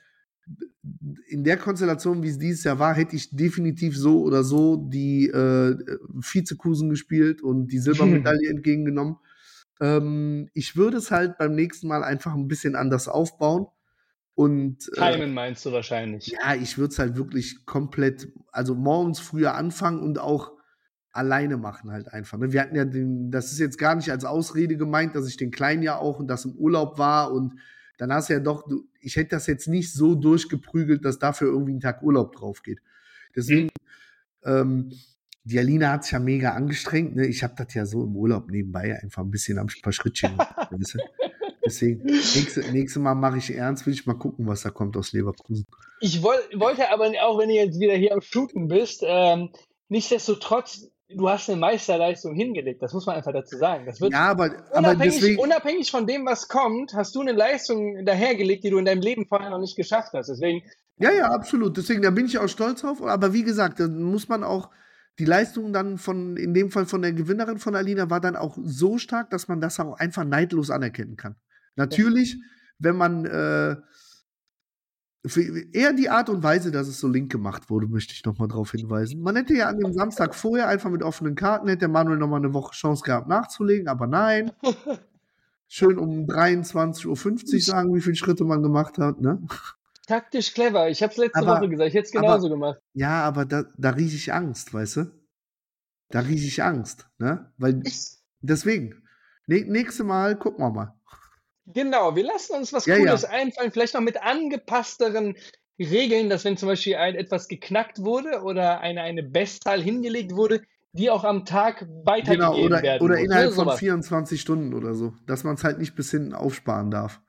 in 1.27 1.45
der 1.45 1.57
Konstellation, 1.57 2.23
wie 2.23 2.29
es 2.29 2.39
dieses 2.39 2.65
Jahr 2.65 2.79
war, 2.79 2.95
hätte 2.95 3.17
ich 3.17 3.31
definitiv 3.31 3.97
so 3.97 4.23
oder 4.23 4.45
so 4.45 4.77
die 4.77 5.27
äh, 5.29 5.77
Vizekusen 6.09 6.91
gespielt 6.91 7.43
und 7.43 7.69
die 7.69 7.79
Silbermedaille 7.79 8.49
entgegengenommen. 8.51 9.17
Ähm, 9.81 10.49
ich 10.55 10.77
würde 10.77 10.99
es 10.99 11.11
halt 11.11 11.39
beim 11.39 11.55
nächsten 11.55 11.89
Mal 11.89 12.05
einfach 12.05 12.35
ein 12.35 12.49
bisschen 12.49 12.77
anders 12.77 13.09
aufbauen. 13.09 13.67
Und, 14.39 14.89
äh, 14.95 15.15
Timen 15.15 15.35
meinst 15.35 15.67
du 15.67 15.73
wahrscheinlich. 15.73 16.29
Ja, 16.29 16.55
ich 16.55 16.79
würde 16.79 16.93
es 16.93 17.01
halt 17.01 17.17
wirklich 17.17 17.67
komplett, 17.67 18.29
also 18.53 18.77
morgens 18.77 19.19
früher 19.19 19.57
anfangen 19.57 19.99
und 19.99 20.21
auch 20.21 20.53
alleine 21.11 21.57
machen 21.57 21.91
halt 21.91 22.13
einfach. 22.13 22.39
Ne? 22.39 22.53
Wir 22.53 22.61
hatten 22.61 22.77
ja 22.77 22.85
den, 22.85 23.33
das 23.33 23.51
ist 23.51 23.59
jetzt 23.59 23.79
gar 23.79 23.97
nicht 23.97 24.13
als 24.13 24.25
Ausrede 24.25 24.77
gemeint, 24.77 25.17
dass 25.17 25.27
ich 25.27 25.39
den 25.39 25.51
Kleinen 25.51 25.83
ja 25.83 25.99
auch 25.99 26.21
und 26.21 26.29
das 26.29 26.45
im 26.45 26.53
Urlaub 26.53 26.99
war 26.99 27.33
und 27.33 27.55
dann 27.97 28.13
hast 28.13 28.29
du 28.29 28.35
ja 28.35 28.39
doch, 28.39 28.65
ich 29.01 29.17
hätte 29.17 29.31
das 29.31 29.49
jetzt 29.49 29.67
nicht 29.67 29.93
so 29.93 30.15
durchgeprügelt, 30.15 31.05
dass 31.05 31.19
dafür 31.19 31.49
irgendwie 31.49 31.73
ein 31.73 31.81
Tag 31.81 32.05
Urlaub 32.05 32.37
drauf 32.37 32.63
geht. 32.63 32.79
Deswegen, 33.35 33.71
mhm. 34.45 34.53
ähm, 34.53 34.93
die 35.43 35.59
Alina 35.59 35.91
hat 35.91 36.05
sich 36.05 36.13
ja 36.13 36.21
mega 36.21 36.53
angestrengt. 36.53 37.17
Ne? 37.17 37.27
Ich 37.27 37.43
habe 37.43 37.55
das 37.57 37.75
ja 37.75 37.87
so 37.87 38.05
im 38.05 38.15
Urlaub 38.15 38.53
nebenbei 38.53 39.01
einfach 39.03 39.25
ein 39.25 39.33
bisschen 39.33 39.59
am 39.59 39.67
paar 39.83 39.93
Schrittchen. 39.93 40.39
Deswegen, 41.69 42.03
nächste, 42.05 42.61
nächste 42.73 42.99
Mal 42.99 43.15
mache 43.15 43.39
ich 43.39 43.55
ernst, 43.55 43.87
will 43.87 43.93
ich 43.93 44.07
mal 44.07 44.15
gucken, 44.15 44.47
was 44.47 44.63
da 44.63 44.71
kommt 44.71 44.97
aus 44.97 45.13
Leverkusen. 45.13 45.67
Ich 46.01 46.23
woll, 46.23 46.39
wollte 46.55 46.91
aber, 46.91 47.13
auch 47.23 47.39
wenn 47.39 47.51
du 47.51 47.55
jetzt 47.55 47.79
wieder 47.79 47.95
hier 47.95 48.15
am 48.15 48.23
Shooten 48.23 48.69
bist, 48.69 49.03
ähm, 49.05 49.51
nichtsdestotrotz 49.89 50.89
du 51.09 51.29
hast 51.29 51.49
eine 51.49 51.59
Meisterleistung 51.59 52.35
hingelegt. 52.35 52.83
Das 52.83 52.93
muss 52.93 53.07
man 53.07 53.17
einfach 53.17 53.33
dazu 53.33 53.57
sagen. 53.57 53.87
Das 53.87 54.01
wird 54.01 54.13
ja, 54.13 54.31
aber, 54.31 54.45
unabhängig, 54.45 54.75
aber 54.75 54.95
deswegen, 54.97 55.41
unabhängig 55.41 55.91
von 55.91 56.07
dem, 56.07 56.27
was 56.27 56.49
kommt, 56.49 56.95
hast 56.95 57.15
du 57.15 57.21
eine 57.21 57.33
Leistung 57.33 58.05
dahergelegt, 58.05 58.65
die 58.65 58.71
du 58.71 58.79
in 58.79 58.85
deinem 58.85 59.01
Leben 59.01 59.27
vorher 59.27 59.51
noch 59.51 59.61
nicht 59.61 59.77
geschafft 59.77 60.13
hast. 60.13 60.29
Deswegen. 60.29 60.63
Ja, 60.99 61.13
ja, 61.13 61.31
absolut. 61.31 61.77
Deswegen, 61.77 62.03
da 62.03 62.11
bin 62.11 62.27
ich 62.27 62.39
auch 62.39 62.49
stolz 62.49 62.83
drauf. 62.83 63.03
Aber 63.03 63.33
wie 63.33 63.45
gesagt, 63.45 63.81
da 63.81 63.89
muss 63.89 64.29
man 64.29 64.45
auch 64.45 64.71
die 65.19 65.25
Leistung 65.25 65.73
dann 65.73 65.99
von, 65.99 66.37
in 66.37 66.55
dem 66.55 66.71
Fall 66.71 66.87
von 66.87 67.03
der 67.03 67.13
Gewinnerin 67.13 67.59
von 67.59 67.75
Alina, 67.75 68.11
war 68.11 68.21
dann 68.21 68.37
auch 68.37 68.57
so 68.63 68.99
stark, 68.99 69.31
dass 69.31 69.49
man 69.49 69.61
das 69.61 69.81
auch 69.81 69.99
einfach 69.99 70.25
neidlos 70.25 70.71
anerkennen 70.71 71.17
kann. 71.17 71.37
Natürlich, 71.79 72.37
wenn 72.81 72.97
man 72.97 73.25
äh, 73.25 73.77
eher 75.73 75.93
die 75.93 76.11
Art 76.11 76.29
und 76.29 76.43
Weise, 76.43 76.73
dass 76.73 76.89
es 76.89 76.99
so 76.99 77.07
link 77.07 77.31
gemacht 77.31 77.71
wurde, 77.71 77.87
möchte 77.87 78.15
ich 78.15 78.25
nochmal 78.25 78.49
darauf 78.49 78.73
hinweisen. 78.73 79.23
Man 79.23 79.37
hätte 79.37 79.55
ja 79.55 79.69
an 79.69 79.79
dem 79.79 79.93
Samstag 79.93 80.35
vorher 80.35 80.69
einfach 80.69 80.91
mit 80.91 81.05
offenen 81.05 81.37
Karten, 81.37 81.69
hätte 81.69 81.81
der 81.81 81.89
Manuel 81.89 82.19
nochmal 82.19 82.41
eine 82.41 82.53
Woche 82.53 82.73
Chance 82.75 83.05
gehabt 83.05 83.29
nachzulegen, 83.29 83.87
aber 83.87 84.09
nein. 84.09 84.51
Schön 85.69 85.99
um 85.99 86.27
23.50 86.27 87.07
Uhr 87.55 87.61
sagen, 87.61 87.95
wie 87.95 88.01
viele 88.01 88.17
Schritte 88.17 88.45
man 88.45 88.63
gemacht 88.63 88.99
hat, 88.99 89.21
ne? 89.21 89.41
Taktisch 90.07 90.55
clever. 90.55 90.89
Ich 90.89 91.03
habe 91.03 91.13
es 91.13 91.19
letzte 91.19 91.39
aber, 91.39 91.59
Woche 91.59 91.69
gesagt. 91.69 91.89
Ich 91.89 91.95
hätte 91.95 92.07
es 92.07 92.13
genauso 92.13 92.47
aber, 92.47 92.55
gemacht. 92.55 92.81
Ja, 92.95 93.23
aber 93.23 93.45
da, 93.45 93.65
da 93.77 93.91
rieche 93.91 94.17
ich 94.17 94.33
Angst, 94.33 94.75
weißt 94.75 94.97
du? 94.97 95.13
Da 96.09 96.21
rieche 96.21 96.47
ich 96.47 96.63
Angst, 96.63 97.07
ne? 97.19 97.53
Weil 97.57 97.83
deswegen. 98.41 99.05
Nächste 99.47 100.05
Mal 100.05 100.37
gucken 100.39 100.65
wir 100.65 100.71
mal. 100.71 100.98
Genau, 101.75 102.17
wir 102.17 102.25
lassen 102.25 102.55
uns 102.55 102.73
was 102.73 102.87
ja, 102.87 102.97
Cooles 102.97 103.23
ja. 103.23 103.31
einfallen, 103.31 103.73
vielleicht 103.73 103.95
noch 103.95 104.01
mit 104.01 104.23
angepassteren 104.23 105.37
Regeln, 105.79 106.29
dass 106.29 106.45
wenn 106.45 106.57
zum 106.57 106.69
Beispiel 106.69 106.97
ein, 106.97 107.15
etwas 107.15 107.49
geknackt 107.49 107.99
wurde 108.01 108.43
oder 108.43 108.81
eine, 108.81 109.03
eine 109.03 109.23
Bestzahl 109.23 109.81
hingelegt 109.81 110.33
wurde, 110.33 110.63
die 110.93 111.11
auch 111.11 111.25
am 111.25 111.45
Tag 111.45 111.87
weitergegeben 112.05 112.53
genau, 112.53 112.65
oder, 112.65 112.83
werden 112.83 113.03
Oder 113.03 113.15
muss, 113.17 113.25
innerhalb 113.25 113.51
ne? 113.51 113.55
von 113.55 113.77
24 113.77 114.41
Stunden 114.41 114.75
oder 114.75 114.95
so, 114.95 115.13
dass 115.27 115.45
man 115.45 115.55
es 115.55 115.65
halt 115.65 115.79
nicht 115.79 115.95
bis 115.95 116.11
hinten 116.11 116.35
aufsparen 116.35 116.91
darf. 116.91 117.21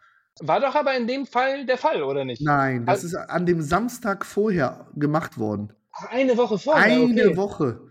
War 0.41 0.61
doch 0.61 0.73
aber 0.73 0.95
in 0.95 1.05
dem 1.05 1.25
Fall 1.25 1.65
der 1.65 1.77
Fall, 1.77 2.01
oder 2.01 2.23
nicht? 2.23 2.41
Nein, 2.41 2.85
das 2.85 3.03
also, 3.03 3.17
ist 3.17 3.29
an 3.29 3.45
dem 3.45 3.61
Samstag 3.61 4.25
vorher 4.25 4.87
gemacht 4.95 5.37
worden. 5.37 5.73
Eine 6.09 6.37
Woche 6.37 6.57
vorher? 6.57 6.83
Eine 6.83 7.25
okay. 7.27 7.37
Woche. 7.37 7.81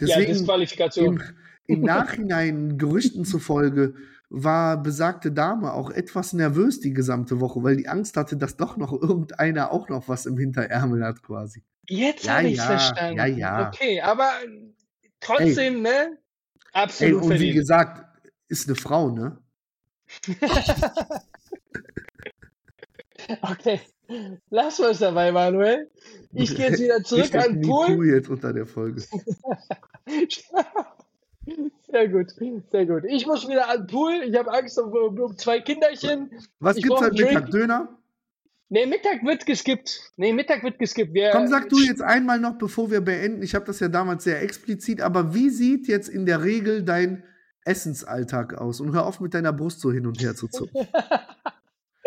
Deswegen 0.00 0.20
ja, 0.22 0.28
Disqualifikation. 0.28 1.22
Im, 1.66 1.76
Im 1.76 1.82
Nachhinein, 1.82 2.78
Gerüchten 2.78 3.26
zufolge, 3.26 3.94
war 4.30 4.82
besagte 4.82 5.32
Dame 5.32 5.72
auch 5.72 5.90
etwas 5.90 6.32
nervös 6.34 6.80
die 6.80 6.92
gesamte 6.92 7.40
Woche, 7.40 7.62
weil 7.62 7.76
die 7.76 7.88
Angst 7.88 8.16
hatte, 8.16 8.36
dass 8.36 8.56
doch 8.56 8.76
noch 8.76 8.92
irgendeiner 8.92 9.72
auch 9.72 9.88
noch 9.88 10.08
was 10.08 10.26
im 10.26 10.36
Hinterärmel 10.36 11.04
hat 11.04 11.22
quasi. 11.22 11.62
Jetzt 11.88 12.24
Ja, 12.24 12.34
habe 12.38 12.48
ich 12.48 12.56
ja, 12.58 12.64
verstanden. 12.64 13.16
ja, 13.18 13.26
ja. 13.26 13.68
Okay, 13.68 14.00
aber 14.02 14.30
trotzdem, 15.20 15.80
ne? 15.82 16.18
Ey, 16.72 16.82
Absolut 16.82 17.22
und 17.22 17.24
wie 17.24 17.28
verdient. 17.28 17.54
gesagt, 17.56 18.04
ist 18.48 18.68
eine 18.68 18.76
Frau, 18.76 19.10
ne? 19.10 19.38
Okay, 23.42 23.80
lass 24.50 24.78
was 24.80 25.00
dabei, 25.00 25.32
Manuel. 25.32 25.90
Ich 26.32 26.54
gehe 26.54 26.68
jetzt 26.70 26.80
wieder 26.80 27.02
zurück 27.04 27.24
Hashtag 27.24 27.48
an 27.48 27.60
Pool. 27.60 28.06
jetzt 28.06 28.28
unter 28.28 28.52
der 28.52 28.66
Folge. 28.66 29.02
Sehr 31.90 32.08
gut, 32.08 32.34
sehr 32.70 32.86
gut. 32.86 33.04
Ich 33.08 33.26
muss 33.26 33.48
wieder 33.48 33.68
an 33.68 33.78
den 33.78 33.86
Pool. 33.86 34.22
Ich 34.26 34.36
habe 34.36 34.52
Angst 34.52 34.78
um, 34.78 34.92
um, 34.92 35.36
zwei 35.36 35.60
Kinderchen. 35.60 36.30
Was 36.60 36.76
Ich 36.76 36.84
gibt's 36.84 37.00
heute 37.00 37.16
einen 37.16 37.34
Mittag? 37.34 37.50
Döner? 37.50 37.98
Nee, 38.70 38.84
Mittag 38.84 39.24
wird 39.24 39.46
geskippt. 39.46 40.12
Nee, 40.16 40.32
Mittag 40.34 40.62
wird 40.62 40.78
geskippt. 40.78 41.14
Wir, 41.14 41.30
Komm, 41.30 41.46
sag 41.46 41.70
du 41.70 41.78
jetzt 41.78 42.02
einmal 42.02 42.38
noch, 42.38 42.58
bevor 42.58 42.90
wir 42.90 43.00
beenden. 43.00 43.42
Ich 43.42 43.54
habe 43.54 43.64
das 43.64 43.80
ja 43.80 43.88
damals 43.88 44.24
sehr 44.24 44.42
explizit, 44.42 45.00
aber 45.00 45.34
wie 45.34 45.48
sieht 45.48 45.88
jetzt 45.88 46.08
in 46.08 46.26
der 46.26 46.44
Regel 46.44 46.82
dein 46.82 47.24
Essensalltag 47.64 48.54
aus? 48.58 48.80
Und 48.80 48.92
hör 48.92 49.06
auf 49.06 49.20
mit 49.20 49.32
deiner 49.32 49.54
Brust 49.54 49.80
so 49.80 49.90
hin 49.90 50.06
und 50.06 50.20
her 50.20 50.34
zu 50.34 50.48
zucken. 50.48 50.86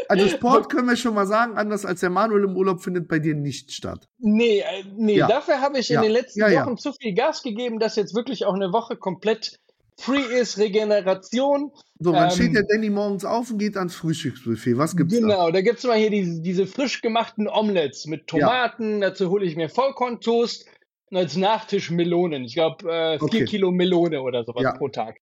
Also 0.09 0.27
Sport 0.27 0.69
können 0.69 0.87
wir 0.87 0.95
schon 0.95 1.13
mal 1.13 1.25
sagen, 1.27 1.57
anders 1.57 1.85
als 1.85 1.99
der 2.01 2.09
Manuel 2.09 2.43
im 2.45 2.55
Urlaub 2.57 2.81
findet 2.81 3.07
bei 3.07 3.19
dir 3.19 3.35
nicht 3.35 3.71
statt. 3.71 4.07
Nee, 4.19 4.59
äh, 4.59 4.83
nee 4.97 5.17
Ja. 5.17 5.27
dafür 5.27 5.61
habe 5.61 5.79
ich 5.79 5.89
Ja. 5.89 5.97
in 6.01 6.03
den 6.07 6.11
letzten 6.13 6.39
Ja, 6.39 6.49
ja. 6.49 6.65
Wochen 6.65 6.77
zu 6.77 6.93
viel 6.93 7.13
Gas 7.13 7.43
gegeben, 7.43 7.79
dass 7.79 7.95
jetzt 7.95 8.15
wirklich 8.15 8.45
auch 8.45 8.53
eine 8.53 8.71
Woche 8.73 8.95
komplett 8.97 9.55
free 9.99 10.21
ist, 10.39 10.57
Regeneration. 10.57 11.71
So, 11.99 12.11
dann 12.11 12.25
Ähm, 12.25 12.31
steht 12.31 12.55
der 12.55 12.63
Danny 12.63 12.89
morgens 12.89 13.23
auf 13.25 13.51
und 13.51 13.59
geht 13.59 13.77
ans 13.77 13.95
Frühstücksbuffet. 13.95 14.77
Was 14.77 14.95
gibt's 14.97 15.13
da? 15.13 15.19
Genau, 15.21 15.51
da 15.51 15.61
gibt 15.61 15.77
es 15.77 15.83
mal 15.85 15.97
hier 15.97 16.09
diese, 16.09 16.41
diese 16.41 16.65
frisch 16.65 17.01
gemachten 17.01 17.47
Omelettes 17.47 18.07
mit 18.07 18.27
Tomaten. 18.27 19.01
Dazu 19.01 19.29
hole 19.29 19.45
ich 19.45 19.55
mir 19.55 19.69
Vollkorntoast 19.69 20.65
und 21.11 21.17
als 21.17 21.35
Nachtisch 21.35 21.91
Melonen. 21.91 22.43
Ich 22.45 22.55
glaube, 22.55 22.91
äh, 22.91 23.19
vier 23.19 23.25
Okay. 23.25 23.45
Kilo 23.45 23.71
Melone 23.71 24.21
oder 24.21 24.43
sowas 24.43 24.63
Ja. 24.63 24.71
pro 24.77 24.87
Tag. 24.89 25.17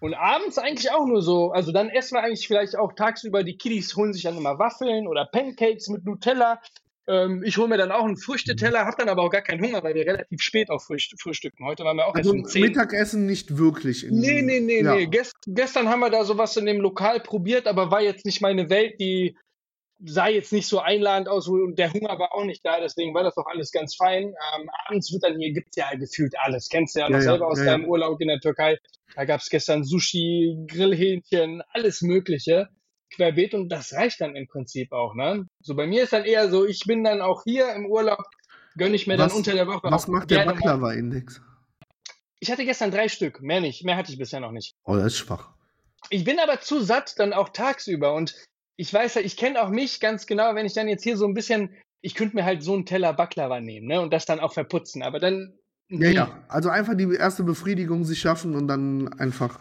Und 0.00 0.14
abends 0.14 0.58
eigentlich 0.58 0.90
auch 0.90 1.06
nur 1.06 1.22
so. 1.22 1.52
Also 1.52 1.72
dann 1.72 1.88
essen 1.88 2.16
wir 2.16 2.22
eigentlich 2.22 2.46
vielleicht 2.46 2.76
auch 2.76 2.92
tagsüber. 2.92 3.44
Die 3.44 3.56
Kiddies 3.56 3.96
holen 3.96 4.12
sich 4.12 4.22
dann 4.22 4.36
immer 4.36 4.58
Waffeln 4.58 5.06
oder 5.06 5.26
Pancakes 5.26 5.88
mit 5.88 6.04
Nutella. 6.04 6.60
Ähm, 7.08 7.42
ich 7.44 7.58
hole 7.58 7.68
mir 7.68 7.78
dann 7.78 7.90
auch 7.90 8.04
einen 8.04 8.16
Früchteteller, 8.16 8.84
habe 8.84 8.96
dann 8.98 9.08
aber 9.08 9.22
auch 9.22 9.30
gar 9.30 9.42
keinen 9.42 9.62
Hunger, 9.62 9.82
weil 9.82 9.94
wir 9.94 10.06
relativ 10.06 10.40
spät 10.40 10.70
auch 10.70 10.80
frühst 10.80 11.20
frühstücken. 11.20 11.64
Heute 11.64 11.84
waren 11.84 11.96
wir 11.96 12.06
auch 12.06 12.14
Also 12.14 12.32
erst 12.32 12.44
um 12.44 12.50
10. 12.50 12.62
Mittagessen 12.62 13.26
nicht 13.26 13.58
wirklich. 13.58 14.06
In, 14.06 14.20
Nee, 14.20 14.42
nee, 14.42 14.60
nee, 14.60 14.82
ja. 14.82 14.94
nee. 14.94 15.06
Gest, 15.06 15.34
gestern 15.46 15.88
haben 15.88 16.00
wir 16.00 16.10
da 16.10 16.24
sowas 16.24 16.56
in 16.56 16.66
dem 16.66 16.80
Lokal 16.80 17.20
probiert, 17.20 17.66
aber 17.66 17.90
war 17.90 18.02
jetzt 18.02 18.24
nicht 18.24 18.40
meine 18.40 18.70
Welt. 18.70 19.00
Die 19.00 19.36
sah 20.04 20.28
jetzt 20.28 20.52
nicht 20.52 20.66
so 20.66 20.80
einladend 20.80 21.28
aus 21.28 21.48
und 21.48 21.78
der 21.78 21.92
Hunger 21.92 22.18
war 22.18 22.34
auch 22.34 22.44
nicht 22.44 22.64
da, 22.64 22.80
deswegen 22.80 23.14
war 23.14 23.22
das 23.22 23.34
doch 23.34 23.46
alles 23.46 23.70
ganz 23.70 23.94
fein. 23.94 24.24
Ähm, 24.54 24.70
abends 24.86 25.12
wird 25.12 25.22
dann 25.24 25.38
hier, 25.38 25.52
gibt's 25.52 25.76
ja 25.76 25.90
gefühlt 25.94 26.34
alles. 26.40 26.68
Kennst 26.68 26.94
du 26.94 27.00
ja 27.00 27.08
noch 27.08 27.18
Ja, 27.18 27.24
ja, 27.24 27.30
selber 27.30 27.46
aus 27.48 27.58
ja, 27.58 27.64
deinem 27.66 27.82
ja. 27.82 27.88
Urlaub 27.88 28.20
in 28.20 28.28
der 28.28 28.40
Türkei. 28.40 28.78
Da 29.14 29.24
gab's 29.24 29.48
gestern 29.50 29.84
Sushi, 29.84 30.56
Grillhähnchen, 30.68 31.62
alles 31.72 32.02
Mögliche. 32.02 32.68
Querbeet 33.14 33.52
und 33.54 33.68
das 33.68 33.92
reicht 33.92 34.20
dann 34.22 34.34
im 34.36 34.46
Prinzip 34.48 34.90
auch, 34.92 35.14
ne? 35.14 35.46
So 35.60 35.74
bei 35.74 35.86
mir 35.86 36.04
ist 36.04 36.14
dann 36.14 36.24
eher 36.24 36.48
so, 36.50 36.64
ich 36.64 36.80
bin 36.86 37.04
dann 37.04 37.20
auch 37.20 37.42
hier 37.44 37.70
im 37.74 37.84
Urlaub, 37.86 38.24
gönne 38.76 38.96
ich 38.96 39.06
mir 39.06 39.18
Was- 39.18 39.28
dann 39.32 39.36
unter 39.36 39.52
der 39.52 39.66
Woche 39.66 39.80
Was 39.84 40.08
macht 40.08 40.30
der 40.30 40.46
Baklava-Index? 40.46 41.42
Ich 42.40 42.50
hatte 42.50 42.64
gestern 42.64 42.90
drei 42.90 43.08
Stück, 43.08 43.42
mehr 43.42 43.60
nicht, 43.60 43.84
mehr 43.84 43.96
hatte 43.96 44.10
ich 44.10 44.18
bisher 44.18 44.40
noch 44.40 44.50
nicht. 44.50 44.74
Oh, 44.84 44.96
das 44.96 45.06
ist 45.08 45.18
schwach. 45.18 45.50
Ich 46.10 46.24
bin 46.24 46.38
aber 46.40 46.60
zu 46.60 46.80
satt 46.80 47.18
dann 47.18 47.32
auch 47.32 47.50
tagsüber 47.50 48.14
und 48.14 48.34
ich 48.82 48.92
weiß 48.92 49.14
ja, 49.14 49.20
ich 49.20 49.36
kenne 49.36 49.62
auch 49.62 49.70
mich 49.70 50.00
ganz 50.00 50.26
genau, 50.26 50.56
wenn 50.56 50.66
ich 50.66 50.74
dann 50.74 50.88
jetzt 50.88 51.04
hier 51.04 51.16
so 51.16 51.24
ein 51.24 51.34
bisschen, 51.34 51.70
ich 52.00 52.16
könnte 52.16 52.34
mir 52.34 52.44
halt 52.44 52.64
so 52.64 52.74
einen 52.74 52.84
Teller 52.84 53.12
Baklava 53.12 53.60
nehmen, 53.60 53.86
ne, 53.86 54.00
und 54.00 54.12
das 54.12 54.26
dann 54.26 54.40
auch 54.40 54.52
verputzen, 54.52 55.04
aber 55.04 55.20
dann 55.20 55.54
Ja, 55.88 56.10
ja. 56.10 56.44
Also 56.48 56.68
einfach 56.68 56.96
die 56.96 57.14
erste 57.14 57.44
Befriedigung 57.44 58.02
sich 58.02 58.18
schaffen 58.18 58.56
und 58.56 58.66
dann 58.66 59.12
einfach 59.20 59.60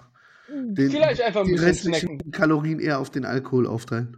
den, 0.50 0.90
vielleicht 0.90 1.22
einfach 1.22 1.42
ein 1.42 1.46
die 1.46 1.54
bisschen 1.54 1.68
restlichen 1.68 2.08
snacken. 2.16 2.32
Kalorien 2.32 2.80
eher 2.80 2.98
auf 2.98 3.12
den 3.12 3.24
Alkohol 3.26 3.68
aufteilen. 3.68 4.18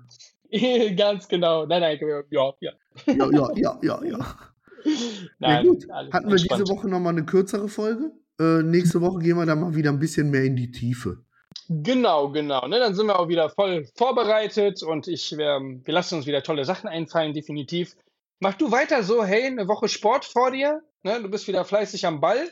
ganz 0.98 1.28
genau. 1.28 1.66
Nein, 1.66 1.82
nein, 1.82 2.00
ja, 2.30 2.54
ja. 2.62 2.72
Ja, 3.08 3.30
ja, 3.30 3.50
ja, 3.58 3.80
ja, 3.82 4.04
ja. 4.06 4.38
Nein, 5.40 5.68
gut, 5.68 5.90
alles 5.90 6.14
hatten 6.14 6.30
wir 6.30 6.36
diese. 6.38 6.68
Woche 6.70 6.88
nochmal 6.88 7.14
eine 7.14 7.26
kürzere 7.26 7.68
Folge. 7.68 8.12
Äh, 8.40 8.64
nächste 8.64 9.02
Woche 9.02 9.20
gehen 9.20 9.36
wir 9.36 9.46
dann 9.46 9.60
mal 9.60 9.76
wieder 9.76 9.90
ein 9.90 10.00
bisschen 10.00 10.30
mehr 10.30 10.44
in 10.44 10.56
die 10.56 10.72
Tiefe. 10.72 11.26
Genau, 11.70 12.30
genau. 12.30 12.68
Ne, 12.68 12.80
dann 12.80 12.96
sind 12.96 13.08
wir 13.08 13.20
auch 13.20 13.28
wieder 13.28 13.50
voll 13.50 13.86
vorbereitet 13.96 14.84
und 14.84 15.08
ich, 15.08 15.32
ähm, 15.38 15.82
wir 15.86 15.94
lassen 15.94 16.16
uns 16.16 16.26
wieder 16.26 16.44
tolle 16.44 16.66
Sachen 16.66 16.88
einfallen, 16.88 17.34
definitiv. 17.34 17.96
Mach 18.40 18.56
du 18.56 18.72
weiter 18.72 19.04
so, 19.04 19.24
hey, 19.24 19.46
eine 19.46 19.68
Woche 19.68 19.88
Sport 19.88 20.26
vor 20.26 20.52
dir, 20.52 20.82
ne, 21.04 21.22
du 21.22 21.30
bist 21.30 21.48
wieder 21.48 21.66
fleißig 21.66 22.06
am 22.06 22.20
Ball. 22.22 22.52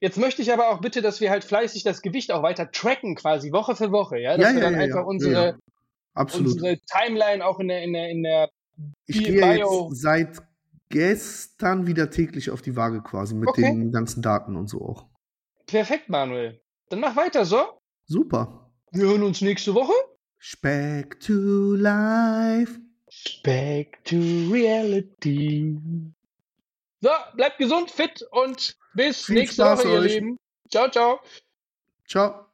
Jetzt 0.00 0.16
möchte 0.16 0.42
ich 0.42 0.52
aber 0.52 0.68
auch 0.68 0.80
bitte, 0.80 1.02
dass 1.02 1.20
wir 1.20 1.30
halt 1.30 1.44
fleißig 1.44 1.82
das 1.82 2.02
Gewicht 2.02 2.30
auch 2.32 2.42
weiter 2.42 2.70
tracken, 2.70 3.16
quasi 3.16 3.52
Woche 3.52 3.74
für 3.74 3.90
Woche, 3.90 4.18
ja, 4.18 4.36
dass 4.36 4.50
Ja, 4.50 4.54
wir 4.54 4.62
dann 4.62 4.74
ja, 4.74 4.80
einfach 4.80 5.00
ja. 5.00 5.06
unsere, 5.06 5.58
unsere 6.14 6.78
Timeline 6.86 7.44
auch 7.44 7.58
in 7.58 7.68
der, 7.68 7.82
in 7.82 7.92
der, 7.92 8.08
in 8.08 8.22
der 8.22 8.48
ich 9.06 9.18
Bio- 9.18 9.32
gehe 9.32 9.40
Bio- 9.40 9.88
jetzt 9.88 10.00
seit 10.00 10.38
gestern 10.88 11.86
wieder 11.86 12.10
täglich 12.10 12.50
auf 12.50 12.62
die 12.62 12.76
Waage 12.76 13.02
quasi 13.02 13.34
mit 13.34 13.48
Okay. 13.48 13.62
den 13.62 13.92
ganzen 13.92 14.22
Daten 14.22 14.56
und 14.56 14.68
so 14.68 14.80
auch. 14.82 15.06
Perfekt, 15.66 16.08
Manuel. 16.08 16.60
Dann 16.88 17.00
mach 17.00 17.14
weiter 17.16 17.44
so. 17.44 17.77
Super. 18.08 18.72
Wir 18.92 19.06
hören 19.06 19.22
uns 19.22 19.42
nächste 19.42 19.74
Woche. 19.74 19.92
Speck 20.38 21.20
to 21.20 21.74
life. 21.74 22.80
Back 23.44 24.02
to 24.04 24.16
reality. 24.50 25.76
So, 27.02 27.10
bleibt 27.34 27.58
gesund, 27.58 27.90
fit 27.90 28.22
und 28.30 28.76
bis 28.94 29.26
Viel 29.26 29.34
nächste 29.36 29.62
Spaß 29.62 29.80
Woche, 29.80 29.88
ihr 29.88 30.00
euch. 30.00 30.14
Lieben. 30.14 30.38
Ciao, 30.70 30.90
ciao. 30.90 31.20
Ciao. 32.06 32.47